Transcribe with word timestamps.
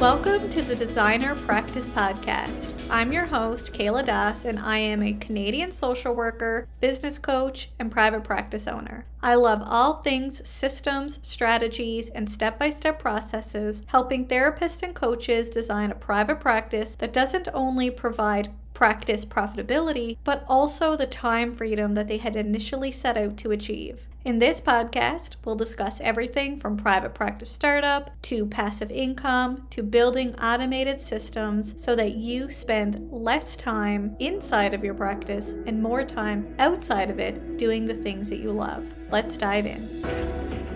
Welcome 0.00 0.48
to 0.52 0.62
the 0.62 0.74
Designer 0.74 1.34
Practice 1.34 1.90
Podcast. 1.90 2.72
I'm 2.88 3.12
your 3.12 3.26
host, 3.26 3.74
Kayla 3.74 4.06
Das, 4.06 4.46
and 4.46 4.58
I 4.58 4.78
am 4.78 5.02
a 5.02 5.12
Canadian 5.12 5.72
social 5.72 6.14
worker, 6.14 6.66
business 6.80 7.18
coach, 7.18 7.68
and 7.78 7.92
private 7.92 8.24
practice 8.24 8.66
owner. 8.66 9.04
I 9.22 9.34
love 9.34 9.60
all 9.62 10.00
things 10.00 10.40
systems, 10.48 11.18
strategies, 11.20 12.08
and 12.08 12.30
step 12.30 12.58
by 12.58 12.70
step 12.70 12.98
processes, 12.98 13.82
helping 13.88 14.26
therapists 14.26 14.82
and 14.82 14.94
coaches 14.94 15.50
design 15.50 15.90
a 15.90 15.94
private 15.94 16.40
practice 16.40 16.94
that 16.94 17.12
doesn't 17.12 17.48
only 17.52 17.90
provide 17.90 18.48
practice 18.80 19.26
profitability, 19.26 20.16
but 20.24 20.42
also 20.48 20.96
the 20.96 21.06
time 21.06 21.54
freedom 21.54 21.92
that 21.92 22.08
they 22.08 22.16
had 22.16 22.34
initially 22.34 22.90
set 22.90 23.14
out 23.14 23.36
to 23.36 23.50
achieve. 23.50 24.08
In 24.24 24.38
this 24.38 24.58
podcast, 24.58 25.36
we'll 25.44 25.54
discuss 25.54 26.00
everything 26.00 26.58
from 26.58 26.78
private 26.78 27.12
practice 27.12 27.50
startup 27.50 28.10
to 28.22 28.46
passive 28.46 28.90
income 28.90 29.66
to 29.68 29.82
building 29.82 30.34
automated 30.36 30.98
systems 30.98 31.74
so 31.82 31.94
that 31.94 32.14
you 32.14 32.50
spend 32.50 33.06
less 33.12 33.54
time 33.54 34.16
inside 34.18 34.72
of 34.72 34.82
your 34.82 34.94
practice 34.94 35.52
and 35.66 35.82
more 35.82 36.02
time 36.02 36.54
outside 36.58 37.10
of 37.10 37.18
it 37.18 37.58
doing 37.58 37.84
the 37.84 37.92
things 37.92 38.30
that 38.30 38.38
you 38.40 38.50
love. 38.50 38.82
Let's 39.10 39.36
dive 39.36 39.66
in. 39.66 40.69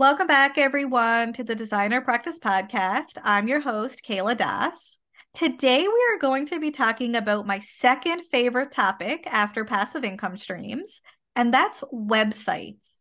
Welcome 0.00 0.28
back, 0.28 0.56
everyone, 0.56 1.34
to 1.34 1.44
the 1.44 1.54
Designer 1.54 2.00
Practice 2.00 2.38
Podcast. 2.38 3.18
I'm 3.22 3.46
your 3.46 3.60
host, 3.60 4.00
Kayla 4.02 4.34
Das. 4.34 4.98
Today, 5.34 5.82
we 5.82 6.04
are 6.10 6.18
going 6.18 6.46
to 6.46 6.58
be 6.58 6.70
talking 6.70 7.14
about 7.14 7.46
my 7.46 7.60
second 7.60 8.22
favorite 8.32 8.72
topic 8.72 9.26
after 9.26 9.66
passive 9.66 10.02
income 10.02 10.38
streams, 10.38 11.02
and 11.36 11.52
that's 11.52 11.84
websites. 11.92 13.00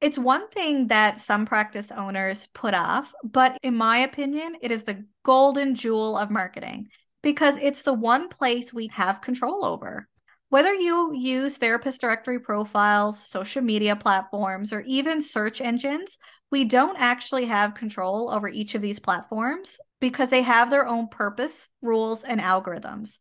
It's 0.00 0.18
one 0.18 0.48
thing 0.48 0.88
that 0.88 1.20
some 1.20 1.46
practice 1.46 1.92
owners 1.92 2.48
put 2.52 2.74
off, 2.74 3.12
but 3.22 3.56
in 3.62 3.76
my 3.76 3.98
opinion, 3.98 4.56
it 4.60 4.72
is 4.72 4.82
the 4.82 5.04
golden 5.22 5.76
jewel 5.76 6.18
of 6.18 6.32
marketing 6.32 6.88
because 7.22 7.54
it's 7.62 7.82
the 7.82 7.94
one 7.94 8.28
place 8.28 8.72
we 8.72 8.88
have 8.88 9.20
control 9.20 9.64
over. 9.64 10.08
Whether 10.48 10.74
you 10.74 11.14
use 11.14 11.58
therapist 11.58 12.00
directory 12.00 12.40
profiles, 12.40 13.24
social 13.24 13.62
media 13.62 13.94
platforms, 13.94 14.72
or 14.72 14.80
even 14.80 15.22
search 15.22 15.60
engines, 15.60 16.18
we 16.50 16.64
don't 16.64 16.96
actually 16.98 17.46
have 17.46 17.74
control 17.74 18.30
over 18.30 18.48
each 18.48 18.74
of 18.74 18.82
these 18.82 18.98
platforms 18.98 19.78
because 20.00 20.30
they 20.30 20.42
have 20.42 20.70
their 20.70 20.86
own 20.86 21.08
purpose, 21.08 21.68
rules, 21.82 22.24
and 22.24 22.40
algorithms. 22.40 23.18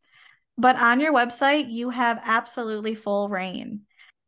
But 0.58 0.81
on 0.81 0.99
your 0.99 1.13
website, 1.13 1.72
you 1.72 1.89
have 1.89 2.19
absolutely 2.23 2.95
full 2.95 3.30
reign. 3.30 3.81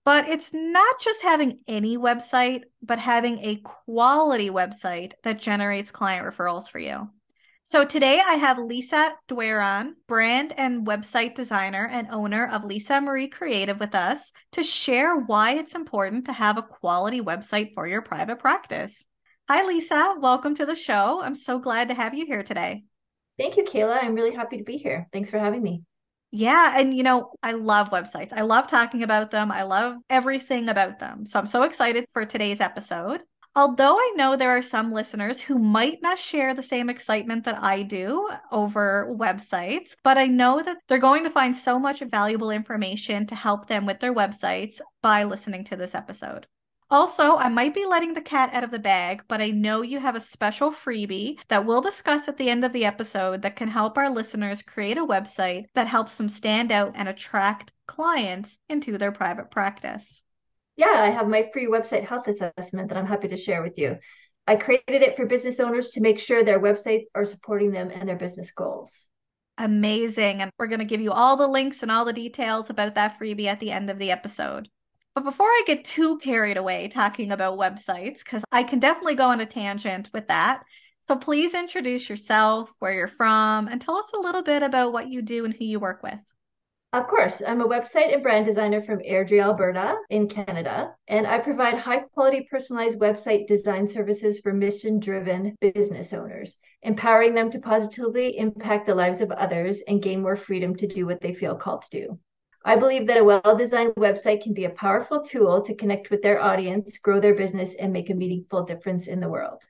But 0.03 0.27
it's 0.27 0.52
not 0.53 0.99
just 0.99 1.22
having 1.22 1.59
any 1.67 1.97
website, 1.97 2.63
but 2.81 2.99
having 2.99 3.39
a 3.39 3.57
quality 3.57 4.49
website 4.49 5.13
that 5.23 5.39
generates 5.39 5.91
client 5.91 6.25
referrals 6.25 6.69
for 6.69 6.79
you. 6.79 7.09
So 7.64 7.86
today 7.86 8.20
I 8.26 8.34
have 8.34 8.58
Lisa 8.58 9.14
Doiron, 9.30 9.92
brand 10.08 10.54
and 10.58 10.86
website 10.86 11.36
designer 11.36 11.88
and 11.90 12.08
owner 12.12 12.48
of 12.48 12.66
Lisa 12.66 13.00
Marie 13.00 13.28
Creative 13.28 13.80
with 13.80 13.95
us 13.95 14.34
to 14.53 14.64
share 14.64 15.16
why 15.16 15.53
it's 15.53 15.76
important 15.76 16.26
to 16.26 16.34
have 16.34 16.58
a 16.58 16.64
quality 16.64 17.22
website 17.22 17.73
for 17.73 17.88
your 17.88 18.02
private 18.02 18.40
practice. 18.40 19.06
Hi, 19.48 19.64
Lisa. 19.66 20.16
Welcome 20.20 20.56
to 20.56 20.66
the 20.66 20.76
show. 20.76 21.22
I'm 21.22 21.36
so 21.36 21.59
glad 21.59 21.88
to 21.90 21.94
have 21.94 22.14
you 22.14 22.26
here 22.26 22.44
today. 22.44 22.84
Thank 23.38 23.58
you, 23.58 23.64
Kayla. 23.64 24.03
I'm 24.03 24.16
really 24.16 24.34
happy 24.34 24.58
to 24.58 24.64
be 24.64 24.78
here. 24.78 25.08
Thanks 25.14 25.30
for 25.30 25.40
having 25.40 25.62
me. 25.62 25.84
Yeah. 26.31 26.74
And, 26.75 26.96
you 26.96 27.03
know, 27.03 27.31
I 27.44 27.53
love 27.53 27.91
websites. 27.91 28.34
I 28.34 28.41
love 28.41 28.68
talking 28.68 29.03
about 29.03 29.31
them. 29.31 29.52
I 29.52 29.64
love 29.64 29.96
everything 30.09 30.68
about 30.68 31.00
them. 31.00 31.25
So 31.25 31.38
I'm 31.38 31.47
so 31.47 31.64
excited 31.64 32.06
for 32.12 32.25
today's 32.25 32.59
episode. 32.59 33.22
Although 33.53 33.97
I 33.97 34.13
know 34.16 34.38
there 34.38 34.56
are 34.56 34.62
some 34.62 34.94
listeners 34.94 35.41
who 35.41 35.59
might 35.59 36.01
not 36.01 36.17
share 36.17 36.53
the 36.53 36.63
same 36.63 36.89
excitement 36.89 37.44
that 37.44 37.62
I 37.62 37.84
do 37.84 38.29
over 38.50 39.13
websites, 39.13 39.89
but 40.03 40.17
I 40.17 40.28
know 40.28 40.63
that 40.63 40.78
they're 40.88 41.00
going 41.00 41.25
to 41.25 41.29
find 41.29 41.56
so 41.56 41.78
much 41.78 42.00
valuable 42.00 42.50
information 42.50 43.28
to 43.28 43.35
help 43.35 43.67
them 43.67 43.85
with 43.85 44.00
their 44.00 44.13
websites 44.13 44.79
by 45.01 45.25
listening 45.25 45.66
to 45.66 45.75
this 45.75 45.94
episode. 45.94 46.47
Also, 46.90 47.35
I 47.35 47.50
might 47.50 47.73
be 47.73 47.85
letting 47.85 48.13
the 48.13 48.22
cat 48.22 48.53
out 48.53 48.63
of 48.63 48.72
the 48.72 48.79
bag, 48.79 49.23
but 49.28 49.41
I 49.41 49.51
know 49.51 49.81
you 49.81 50.00
have 50.00 50.16
a 50.16 50.22
special 50.22 50.72
freebie 50.72 51.38
that 51.50 51.66
we'll 51.66 51.81
discuss 51.81 52.29
at 52.29 52.38
the 52.38 52.50
end 52.50 52.63
of 52.63 52.72
the 52.72 52.85
episode 52.85 53.41
that 53.41 53.57
can 53.57 53.67
help 53.67 53.97
our 53.97 54.09
listeners 54.09 54.61
create 54.61 54.97
a 54.97 55.06
website 55.06 55.66
that 55.73 55.88
helps 55.88 56.16
them 56.16 56.29
stand 56.29 56.72
out 56.72 56.94
and 56.95 57.09
attract 57.09 57.73
clients 57.85 58.57
into 58.69 58.97
their 58.97 59.11
private 59.11 59.51
practice 59.51 60.22
yeah, 60.76 60.94
I 60.94 61.09
have 61.09 61.28
my 61.28 61.50
free 61.52 61.68
website 61.68 62.06
health 62.06 62.28
assessment 62.28 62.90
that 62.90 62.98
I'm 62.98 63.06
happy 63.06 63.28
to 63.28 63.38
share 63.38 63.62
with 63.62 63.78
you. 63.78 63.98
I 64.48 64.56
created 64.56 65.02
it 65.02 65.16
for 65.16 65.26
business 65.26 65.59
owners 65.59 65.92
to 65.92 66.02
make 66.02 66.20
sure 66.20 66.44
their 66.44 66.59
websites 66.59 67.06
are 67.14 67.26
supporting 67.26 67.72
them 67.72 67.92
and 67.92 68.08
their 68.08 68.16
business 68.16 68.52
goals. 68.52 69.08
Amazing. 69.58 70.42
And 70.42 70.52
we're 70.58 70.68
going 70.68 70.80
to 70.80 70.86
give 70.86 71.02
you 71.02 71.12
all 71.12 71.38
the 71.38 71.48
links 71.48 71.84
and 71.84 71.92
all 71.92 72.06
the 72.06 72.14
details 72.14 72.70
about 72.70 72.96
that 72.96 73.20
freebie 73.20 73.46
at 73.46 73.59
the 73.59 73.72
end 73.72 73.90
of 73.90 74.00
the 74.00 74.12
episode. 74.12 74.70
But 75.14 75.26
before 75.26 75.48
I 75.48 75.64
get 75.68 75.86
too 75.86 76.18
carried 76.20 76.58
away 76.58 76.88
talking 76.88 77.32
about 77.32 77.59
websites, 77.59 78.20
because 78.20 78.44
I 78.52 78.64
can 78.64 78.80
definitely 78.80 79.16
go 79.16 79.28
on 79.28 79.42
a 79.42 79.46
tangent 79.46 80.09
with 80.14 80.30
that. 80.30 80.64
So 81.02 81.16
please 81.16 81.53
introduce 81.53 82.09
yourself, 82.09 82.70
where 82.80 82.94
you're 82.94 83.08
from, 83.08 83.68
and 83.68 83.82
tell 83.82 83.98
us 83.98 84.12
a 84.16 84.20
little 84.20 84.42
bit 84.42 84.64
about 84.64 84.94
what 84.94 85.09
you 85.09 85.22
do 85.22 85.46
and 85.46 85.53
who 85.53 85.66
you 85.66 85.80
work 85.80 86.02
with. 86.02 86.20
Of 86.94 87.07
course, 87.07 87.41
I'm 87.41 87.62
a 87.62 87.68
website 87.69 88.13
and 88.13 88.22
brand 88.22 88.46
designer 88.46 88.81
from 88.81 89.00
Airdrie, 89.00 89.41
Alberta, 89.41 89.96
in 90.09 90.28
Canada, 90.28 90.94
and 91.07 91.25
I 91.25 91.40
provide 91.40 91.75
high 91.75 92.00
quality 92.00 92.46
personalized 92.52 93.00
website 93.00 93.47
design 93.47 93.88
services 93.88 94.40
for 94.40 94.52
mission 94.52 95.00
driven 95.00 95.56
business 95.62 96.12
owners, 96.12 96.57
empowering 96.81 97.34
them 97.34 97.50
to 97.52 97.59
positively 97.59 98.38
impact 98.38 98.88
the 98.88 98.96
lives 98.96 99.22
of 99.22 99.31
others 99.31 99.81
and 99.88 100.02
gain 100.02 100.22
more 100.22 100.35
freedom 100.35 100.75
to 100.75 100.88
do 100.88 101.06
what 101.06 101.22
they 101.22 101.34
feel 101.34 101.56
called 101.56 101.84
to 101.84 102.07
do. 102.07 102.19
I 102.66 102.75
believe 102.75 103.08
that 103.08 103.19
a 103.19 103.23
well 103.23 103.56
designed 103.58 103.96
website 103.96 104.44
can 104.44 104.53
be 104.53 104.66
a 104.66 104.72
powerful 104.72 105.23
tool 105.23 105.62
to 105.62 105.73
connect 105.73 106.09
with 106.09 106.22
their 106.22 106.41
audience, 106.41 106.97
grow 106.97 107.22
their 107.22 107.35
business, 107.35 107.73
and 107.73 107.94
make 107.94 108.09
a 108.09 108.13
meaningful 108.13 108.63
difference 108.63 109.08
in 109.08 109.22
the 109.22 109.29
world. 109.29 109.63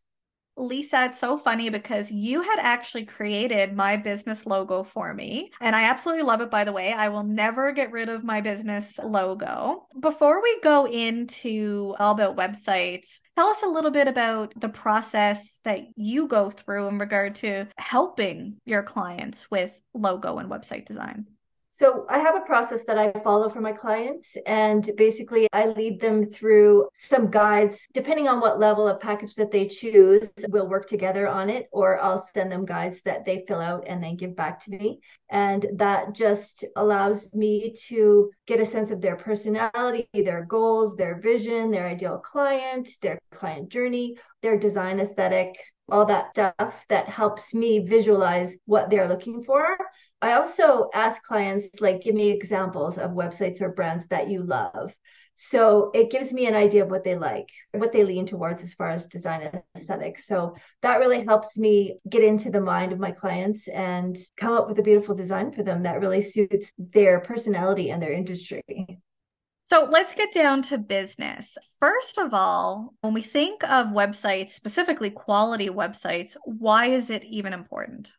Lisa, 0.58 1.06
it's 1.06 1.20
so 1.20 1.38
funny 1.38 1.70
because 1.70 2.12
you 2.12 2.42
had 2.42 2.60
actually 2.60 3.06
created 3.06 3.76
my 3.76 3.98
business 3.98 4.46
logo 4.46 4.84
for 4.84 5.14
me. 5.14 5.52
And 5.62 5.76
I 5.76 5.84
absolutely 5.84 6.24
love 6.24 6.42
it, 6.42 6.52
by 6.52 6.64
the 6.64 6.72
way. 6.72 6.94
I 6.94 7.10
will 7.10 7.24
never 7.24 7.72
get 7.72 7.92
rid 7.92 8.10
of 8.10 8.24
my 8.24 8.42
business 8.42 9.00
logo. 9.04 9.88
Before 10.00 10.42
we 10.42 10.60
go 10.62 10.86
into 10.88 11.96
all 12.00 12.12
about 12.12 12.38
websites, 12.38 13.20
tell 13.36 13.48
us 13.48 13.64
a 13.64 13.70
little 13.70 13.92
bit 13.92 14.08
about 14.08 14.54
the 14.60 14.70
process 14.70 15.60
that 15.64 15.82
you 15.96 16.28
go 16.28 16.52
through 16.52 16.88
in 16.88 17.00
regard 17.00 17.36
to 17.36 17.68
helping 17.78 18.58
your 18.66 18.84
clients 18.84 19.50
with 19.50 19.80
logo 19.94 20.38
and 20.38 20.50
website 20.50 20.86
design. 20.86 21.26
So 21.82 22.06
I 22.10 22.20
have 22.20 22.36
a 22.36 22.42
process 22.42 22.84
that 22.84 23.00
I 23.00 23.12
follow 23.24 23.50
for 23.50 23.60
my 23.60 23.72
clients, 23.72 24.38
and 24.46 24.92
basically 24.98 25.48
I 25.52 25.66
lead 25.66 26.00
them 26.00 26.24
through 26.24 26.88
some 26.94 27.32
guides. 27.32 27.88
Depending 27.92 28.28
on 28.28 28.40
what 28.40 28.60
level 28.60 28.88
of 28.88 29.00
package 29.00 29.34
that 29.34 29.50
they 29.50 29.66
choose, 29.66 30.30
we'll 30.50 30.70
work 30.70 30.88
together 30.88 31.28
on 31.28 31.50
it, 31.50 31.70
or 31.72 32.00
I'll 32.00 32.24
send 32.36 32.52
them 32.52 32.66
guides 32.66 33.02
that 33.06 33.26
they 33.26 33.46
fill 33.48 33.60
out 33.60 33.86
and 33.88 34.04
then 34.04 34.16
give 34.16 34.36
back 34.36 34.60
to 34.66 34.70
me. 34.70 35.00
And 35.32 35.66
that 35.78 36.14
just 36.14 36.66
allows 36.76 37.28
me 37.34 37.74
to 37.88 38.30
get 38.46 38.60
a 38.60 38.66
sense 38.68 38.92
of 38.92 39.02
their 39.02 39.16
personality, 39.16 40.08
their 40.14 40.46
goals, 40.46 40.96
their 40.96 41.20
vision, 41.20 41.72
their 41.72 41.88
ideal 41.88 42.20
client, 42.20 42.90
their 43.02 43.18
client 43.34 43.70
journey, 43.70 44.18
their 44.44 44.60
design 44.60 45.00
aesthetic, 45.00 45.56
all 45.90 46.06
that 46.06 46.30
stuff 46.30 46.76
that 46.90 47.10
helps 47.10 47.56
me 47.56 47.80
visualize 47.80 48.56
what 48.66 48.92
they're 48.92 49.10
looking 49.10 49.44
for 49.44 49.76
I 50.22 50.34
also 50.34 50.90
ask 50.94 51.24
clients, 51.24 51.68
like, 51.80 52.02
give 52.02 52.16
me 52.16 52.30
examples 52.30 52.98
of 52.98 53.12
websites 53.12 53.62
or 53.62 53.70
brands 53.70 54.06
that 54.10 54.30
you 54.30 54.44
love. 54.44 54.96
So 55.36 55.90
it 55.96 56.12
gives 56.12 56.32
me 56.32 56.46
an 56.46 56.54
idea 56.54 56.84
of 56.84 56.92
what 56.92 57.04
they 57.04 57.16
like, 57.16 57.50
what 57.72 57.92
they 57.92 58.04
lean 58.04 58.28
towards 58.28 58.62
as 58.62 58.76
far 58.76 58.90
as 58.90 59.08
design 59.08 59.42
and 59.42 59.64
aesthetics. 59.76 60.28
So 60.28 60.56
that 60.84 61.00
really 61.00 61.26
helps 61.26 61.58
me 61.58 61.98
get 62.08 62.24
into 62.24 62.52
the 62.52 62.62
mind 62.62 62.92
of 62.92 63.00
my 63.00 63.12
clients 63.12 63.68
and 63.68 64.16
come 64.38 64.54
up 64.54 64.70
with 64.70 64.78
a 64.78 64.84
beautiful 64.84 65.16
design 65.16 65.52
for 65.52 65.64
them 65.64 65.82
that 65.84 66.00
really 66.00 66.22
suits 66.22 66.72
their 66.78 67.22
personality 67.22 67.90
and 67.90 68.00
their 68.00 68.12
industry. 68.12 68.62
So 69.72 69.88
let's 69.90 70.14
get 70.14 70.34
down 70.34 70.62
to 70.64 70.78
business. 70.78 71.58
First 71.80 72.20
of 72.20 72.34
all, 72.34 72.94
when 73.02 73.14
we 73.14 73.24
think 73.24 73.64
of 73.64 73.88
websites, 73.88 74.52
specifically 74.52 75.10
quality 75.10 75.70
websites, 75.70 76.36
why 76.44 76.88
is 76.88 77.10
it 77.10 77.24
even 77.24 77.54
important? 77.54 78.12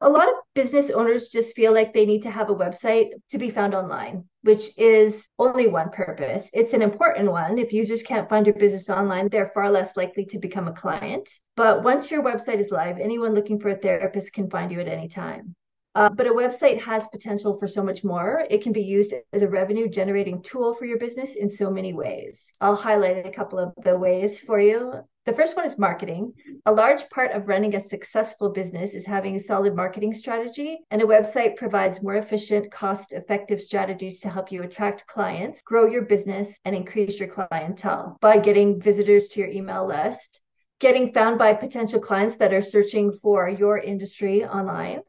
A 0.00 0.08
lot 0.08 0.28
of 0.28 0.34
business 0.54 0.90
owners 0.90 1.28
just 1.28 1.54
feel 1.54 1.72
like 1.72 1.94
they 1.94 2.04
need 2.04 2.22
to 2.22 2.30
have 2.30 2.50
a 2.50 2.54
website 2.54 3.10
to 3.30 3.38
be 3.38 3.50
found 3.50 3.74
online, 3.74 4.24
which 4.42 4.70
is 4.76 5.26
only 5.38 5.68
one 5.68 5.90
purpose. 5.90 6.50
It's 6.52 6.74
an 6.74 6.82
important 6.82 7.30
one. 7.30 7.58
If 7.58 7.72
users 7.72 8.02
can't 8.02 8.28
find 8.28 8.46
your 8.46 8.54
business 8.56 8.90
online, 8.90 9.28
they're 9.28 9.50
far 9.54 9.70
less 9.70 9.96
likely 9.96 10.26
to 10.26 10.38
become 10.38 10.68
a 10.68 10.72
client. 10.72 11.28
But 11.56 11.82
once 11.82 12.10
your 12.10 12.22
website 12.22 12.58
is 12.58 12.70
live, 12.70 12.98
anyone 12.98 13.34
looking 13.34 13.58
for 13.58 13.70
a 13.70 13.76
therapist 13.76 14.32
can 14.34 14.50
find 14.50 14.70
you 14.70 14.80
at 14.80 14.88
any 14.88 15.08
time. 15.08 15.54
Uh, 15.96 16.10
but 16.10 16.26
a 16.26 16.30
website 16.30 16.78
has 16.78 17.08
potential 17.08 17.58
for 17.58 17.66
so 17.66 17.82
much 17.82 18.04
more. 18.04 18.44
It 18.50 18.62
can 18.62 18.72
be 18.74 18.82
used 18.82 19.14
as 19.32 19.40
a 19.40 19.48
revenue 19.48 19.88
generating 19.88 20.42
tool 20.42 20.74
for 20.74 20.84
your 20.84 20.98
business 20.98 21.36
in 21.36 21.48
so 21.48 21.70
many 21.70 21.94
ways. 21.94 22.52
I'll 22.60 22.76
highlight 22.76 23.24
a 23.24 23.30
couple 23.30 23.58
of 23.58 23.72
the 23.82 23.98
ways 23.98 24.38
for 24.38 24.60
you. 24.60 24.92
The 25.24 25.32
first 25.32 25.56
one 25.56 25.64
is 25.64 25.78
marketing. 25.78 26.34
A 26.66 26.72
large 26.72 27.08
part 27.08 27.32
of 27.32 27.48
running 27.48 27.74
a 27.74 27.80
successful 27.80 28.50
business 28.50 28.92
is 28.92 29.06
having 29.06 29.36
a 29.36 29.40
solid 29.40 29.74
marketing 29.74 30.12
strategy, 30.12 30.80
and 30.90 31.00
a 31.00 31.06
website 31.06 31.56
provides 31.56 32.02
more 32.02 32.16
efficient, 32.16 32.70
cost 32.70 33.14
effective 33.14 33.62
strategies 33.62 34.20
to 34.20 34.28
help 34.28 34.52
you 34.52 34.64
attract 34.64 35.06
clients, 35.06 35.62
grow 35.62 35.86
your 35.86 36.02
business, 36.02 36.54
and 36.66 36.76
increase 36.76 37.18
your 37.18 37.28
clientele 37.28 38.18
by 38.20 38.36
getting 38.36 38.82
visitors 38.82 39.28
to 39.28 39.40
your 39.40 39.48
email 39.48 39.86
list, 39.86 40.42
getting 40.78 41.14
found 41.14 41.38
by 41.38 41.54
potential 41.54 42.00
clients 42.00 42.36
that 42.36 42.52
are 42.52 42.60
searching 42.60 43.18
for 43.22 43.48
your 43.48 43.78
industry 43.78 44.44
online 44.44 45.00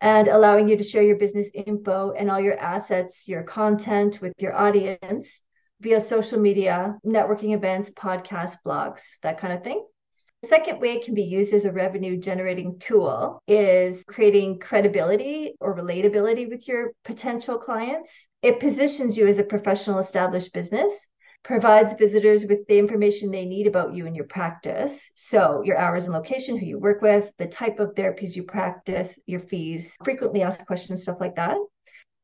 and 0.00 0.28
allowing 0.28 0.68
you 0.68 0.76
to 0.76 0.84
share 0.84 1.02
your 1.02 1.16
business 1.16 1.48
info 1.52 2.12
and 2.12 2.30
all 2.30 2.40
your 2.40 2.58
assets, 2.58 3.26
your 3.26 3.42
content 3.42 4.20
with 4.20 4.32
your 4.38 4.54
audience 4.54 5.40
via 5.80 6.00
social 6.00 6.38
media, 6.38 6.96
networking 7.04 7.54
events, 7.54 7.90
podcasts, 7.90 8.56
blogs, 8.64 9.02
that 9.22 9.38
kind 9.38 9.52
of 9.52 9.62
thing. 9.62 9.84
The 10.42 10.48
second 10.48 10.80
way 10.80 10.92
it 10.92 11.04
can 11.04 11.14
be 11.14 11.24
used 11.24 11.52
as 11.52 11.64
a 11.64 11.72
revenue 11.72 12.16
generating 12.16 12.78
tool 12.78 13.42
is 13.48 14.04
creating 14.06 14.60
credibility 14.60 15.56
or 15.60 15.76
relatability 15.76 16.48
with 16.48 16.68
your 16.68 16.92
potential 17.04 17.58
clients. 17.58 18.28
It 18.40 18.60
positions 18.60 19.16
you 19.16 19.26
as 19.26 19.40
a 19.40 19.44
professional 19.44 19.98
established 19.98 20.52
business 20.52 20.94
provides 21.48 21.94
visitors 21.94 22.44
with 22.44 22.66
the 22.66 22.78
information 22.78 23.30
they 23.30 23.46
need 23.46 23.66
about 23.66 23.94
you 23.94 24.06
and 24.06 24.14
your 24.14 24.26
practice. 24.26 25.10
So, 25.14 25.62
your 25.64 25.78
hours 25.78 26.04
and 26.04 26.12
location, 26.12 26.58
who 26.58 26.66
you 26.66 26.78
work 26.78 27.00
with, 27.00 27.30
the 27.38 27.46
type 27.46 27.80
of 27.80 27.94
therapies 27.94 28.36
you 28.36 28.42
practice, 28.42 29.18
your 29.24 29.40
fees, 29.40 29.96
frequently 30.04 30.42
asked 30.42 30.66
questions, 30.66 31.04
stuff 31.04 31.20
like 31.20 31.36
that. 31.36 31.56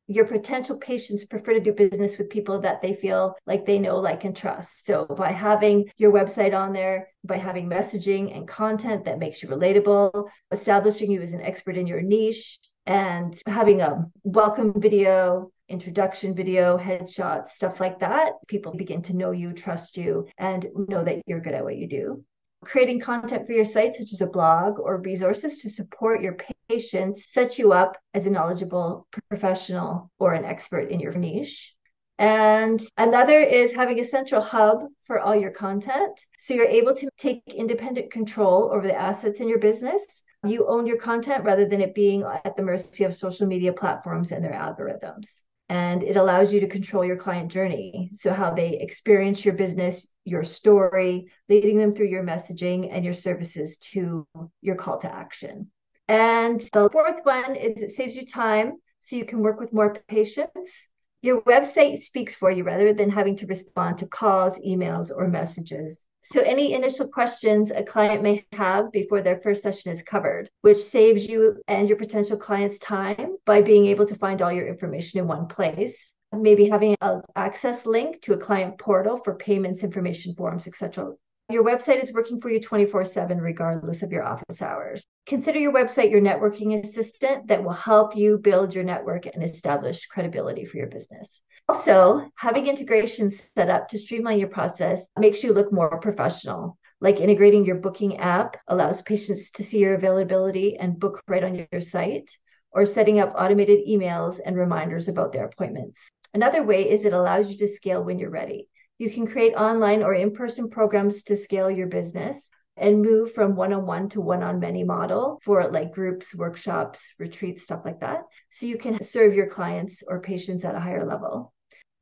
Your 0.09 0.26
potential 0.26 0.76
patients 0.76 1.25
prefer 1.25 1.55
to 1.55 1.61
do 1.61 1.73
business 1.73 2.19
with 2.19 2.29
people 2.29 2.61
that 2.61 2.82
they 2.82 2.93
feel 2.93 3.35
like 3.47 3.65
they 3.65 3.79
know, 3.79 3.99
like, 3.99 4.25
and 4.25 4.37
trust. 4.37 4.85
So, 4.85 5.06
by 5.06 5.32
having 5.32 5.88
your 5.97 6.12
website 6.12 6.55
on 6.55 6.75
there, 6.75 7.09
by 7.25 7.38
having 7.38 7.67
messaging 7.67 8.37
and 8.37 8.47
content 8.47 9.06
that 9.06 9.19
makes 9.19 9.43
you 9.43 9.49
relatable, 9.49 10.29
establishing 10.53 11.11
you 11.11 11.23
as 11.23 11.32
an 11.32 11.41
expert 11.41 11.79
in 11.79 11.87
your 11.87 12.03
niche, 12.03 12.59
and 12.85 13.41
having 13.47 13.81
a 13.81 14.05
welcome 14.23 14.79
video, 14.79 15.50
introduction 15.69 16.34
video, 16.34 16.76
headshots, 16.76 17.50
stuff 17.50 17.81
like 17.81 17.99
that, 18.00 18.34
people 18.49 18.72
begin 18.72 19.02
to 19.02 19.16
know 19.16 19.31
you, 19.31 19.52
trust 19.52 19.96
you, 19.96 20.26
and 20.38 20.66
know 20.88 21.02
that 21.02 21.22
you're 21.26 21.40
good 21.40 21.55
at 21.55 21.64
what 21.64 21.76
you 21.76 21.88
do. 21.88 22.25
Creating 22.64 23.00
content 23.00 23.46
for 23.46 23.52
your 23.52 23.64
site, 23.64 23.96
such 23.96 24.12
as 24.12 24.20
a 24.20 24.26
blog 24.26 24.78
or 24.78 24.99
resources 24.99 25.58
to 25.58 25.70
support 25.70 26.22
your 26.22 26.37
patients, 26.69 27.32
sets 27.32 27.58
you 27.58 27.72
up 27.72 27.96
as 28.14 28.26
a 28.26 28.31
knowledgeable 28.31 29.06
professional 29.28 30.11
or 30.19 30.32
an 30.32 30.44
expert 30.44 30.90
in 30.90 31.00
your 31.00 31.12
niche. 31.12 31.75
And 32.19 32.81
another 32.96 33.40
is 33.40 33.72
having 33.72 33.99
a 33.99 34.05
central 34.05 34.40
hub 34.40 34.84
for 35.06 35.19
all 35.19 35.34
your 35.34 35.50
content. 35.50 36.19
So 36.38 36.55
you're 36.55 36.64
able 36.66 36.94
to 36.94 37.11
take 37.19 37.43
independent 37.46 38.12
control 38.12 38.70
over 38.72 38.87
the 38.87 38.99
assets 38.99 39.40
in 39.40 39.49
your 39.49 39.58
business. 39.58 40.22
You 40.44 40.69
own 40.69 40.87
your 40.87 40.99
content 40.99 41.44
rather 41.44 41.66
than 41.66 41.81
it 41.81 41.94
being 41.94 42.22
at 42.22 42.56
the 42.56 42.62
mercy 42.62 43.05
of 43.05 43.14
social 43.14 43.46
media 43.46 43.72
platforms 43.72 44.31
and 44.31 44.44
their 44.44 44.52
algorithms 44.52 45.43
and 45.69 46.02
it 46.02 46.16
allows 46.16 46.52
you 46.52 46.61
to 46.61 46.69
control 46.69 47.05
your 47.05 47.16
client 47.16 47.50
journey. 47.50 48.11
So, 48.14 48.32
how 48.32 48.52
they 48.52 48.78
experience 48.78 49.44
your 49.44 49.55
business, 49.55 50.06
your 50.25 50.44
story, 50.44 51.32
leading 51.49 51.78
them 51.78 51.93
through 51.93 52.08
your 52.08 52.22
messaging 52.22 52.88
and 52.93 53.05
your 53.05 53.14
services 53.14 53.78
to 53.93 54.26
your 54.61 54.76
call 54.76 54.99
to 54.99 55.12
action. 55.12 55.70
And 56.08 56.61
the 56.72 56.90
fourth 56.90 57.20
one 57.25 57.56
is 57.56 57.82
it 57.82 57.93
saves 57.93 58.14
you 58.14 58.26
time 58.26 58.75
so 59.00 59.16
you 59.16 59.25
can 59.25 59.40
work 59.40 59.58
with 59.58 59.72
more 59.72 59.96
patients. 60.08 60.88
Your 61.22 61.40
website 61.43 62.02
speaks 62.02 62.34
for 62.34 62.50
you 62.50 62.64
rather 62.64 62.93
than 62.93 63.08
having 63.08 63.37
to 63.37 63.46
respond 63.46 63.99
to 63.99 64.06
calls, 64.06 64.58
emails, 64.58 65.11
or 65.14 65.28
messages. 65.28 66.05
So, 66.26 66.41
any 66.41 66.73
initial 66.73 67.06
questions 67.06 67.71
a 67.71 67.82
client 67.82 68.23
may 68.23 68.47
have 68.53 68.91
before 68.91 69.21
their 69.21 69.41
first 69.43 69.62
session 69.62 69.93
is 69.93 70.03
covered, 70.03 70.49
which 70.62 70.79
saves 70.79 71.26
you 71.26 71.61
and 71.69 71.87
your 71.87 71.99
potential 71.99 72.38
clients 72.38 72.79
time 72.79 73.37
by 73.44 73.61
being 73.61 73.85
able 73.87 74.06
to 74.06 74.17
find 74.17 74.41
all 74.41 74.50
your 74.50 74.67
information 74.67 75.21
in 75.21 75.26
one 75.26 75.49
place. 75.49 76.15
Maybe 76.32 76.67
having 76.67 76.97
an 77.03 77.21
access 77.37 77.85
link 77.85 78.23
to 78.23 78.32
a 78.32 78.38
client 78.38 78.79
portal 78.79 79.21
for 79.23 79.37
payments, 79.37 79.85
information 79.85 80.35
forms, 80.35 80.67
etc. 80.67 81.12
Your 81.50 81.62
website 81.62 82.03
is 82.03 82.11
working 82.11 82.41
for 82.41 82.49
you 82.49 82.59
24 82.59 83.05
7, 83.05 83.38
regardless 83.38 84.03
of 84.03 84.11
your 84.11 84.25
office 84.25 84.62
hours. 84.62 85.05
Consider 85.26 85.59
your 85.59 85.75
website 85.75 86.11
your 86.11 86.23
networking 86.23 86.82
assistant 86.82 87.49
that 87.49 87.62
will 87.62 87.73
help 87.73 88.17
you 88.17 88.38
build 88.38 88.75
your 88.75 88.82
network 88.82 89.26
and 89.26 89.44
establish 89.44 90.06
credibility 90.06 90.65
for 90.65 90.79
your 90.79 90.87
business. 90.87 91.43
Also, 91.75 92.31
having 92.37 92.69
integrations 92.69 93.43
set 93.56 93.69
up 93.69 93.88
to 93.88 93.99
streamline 93.99 94.38
your 94.38 94.49
process 94.49 95.09
makes 95.19 95.43
you 95.43 95.53
look 95.53 95.73
more 95.73 95.99
professional. 95.99 96.79
Like 97.00 97.19
integrating 97.19 97.65
your 97.65 97.75
booking 97.75 98.19
app 98.19 98.56
allows 98.69 99.03
patients 99.03 99.50
to 99.50 99.65
see 99.65 99.79
your 99.79 99.94
availability 99.94 100.76
and 100.76 101.00
book 101.00 101.21
right 101.26 101.43
on 101.43 101.67
your 101.73 101.81
site, 101.81 102.31
or 102.71 102.87
setting 102.87 103.19
up 103.19 103.35
automated 103.37 103.88
emails 103.88 104.38
and 104.47 104.56
reminders 104.56 105.09
about 105.09 105.32
their 105.32 105.47
appointments. 105.47 106.09
Another 106.32 106.62
way 106.62 106.88
is 106.88 107.05
it 107.05 107.12
allows 107.12 107.50
you 107.50 107.59
to 107.59 107.67
scale 107.67 108.05
when 108.05 108.21
you're 108.21 108.31
ready. 108.31 108.69
You 108.99 109.11
can 109.11 109.26
create 109.26 109.55
online 109.55 110.05
or 110.05 110.15
in 110.15 110.31
person 110.31 110.71
programs 110.71 111.25
to 111.25 111.37
scale 111.37 111.69
your 111.73 111.88
business 111.88 112.49
and 112.76 113.03
move 113.03 113.35
from 113.35 113.56
one 113.56 113.73
on 113.73 113.85
one 113.85 114.09
to 114.11 114.21
one 114.21 114.44
on 114.44 114.61
many 114.61 114.85
model 114.85 115.41
for 115.43 115.69
like 115.73 115.93
groups, 115.93 116.32
workshops, 116.37 117.05
retreats, 117.19 117.65
stuff 117.65 117.82
like 117.85 117.99
that. 117.99 118.23
So 118.50 118.67
you 118.67 118.79
can 118.79 119.03
serve 119.03 119.35
your 119.35 119.49
clients 119.49 120.05
or 120.06 120.21
patients 120.21 120.65
at 120.65 120.76
a 120.76 120.81
higher 120.81 121.05
level. 121.05 121.53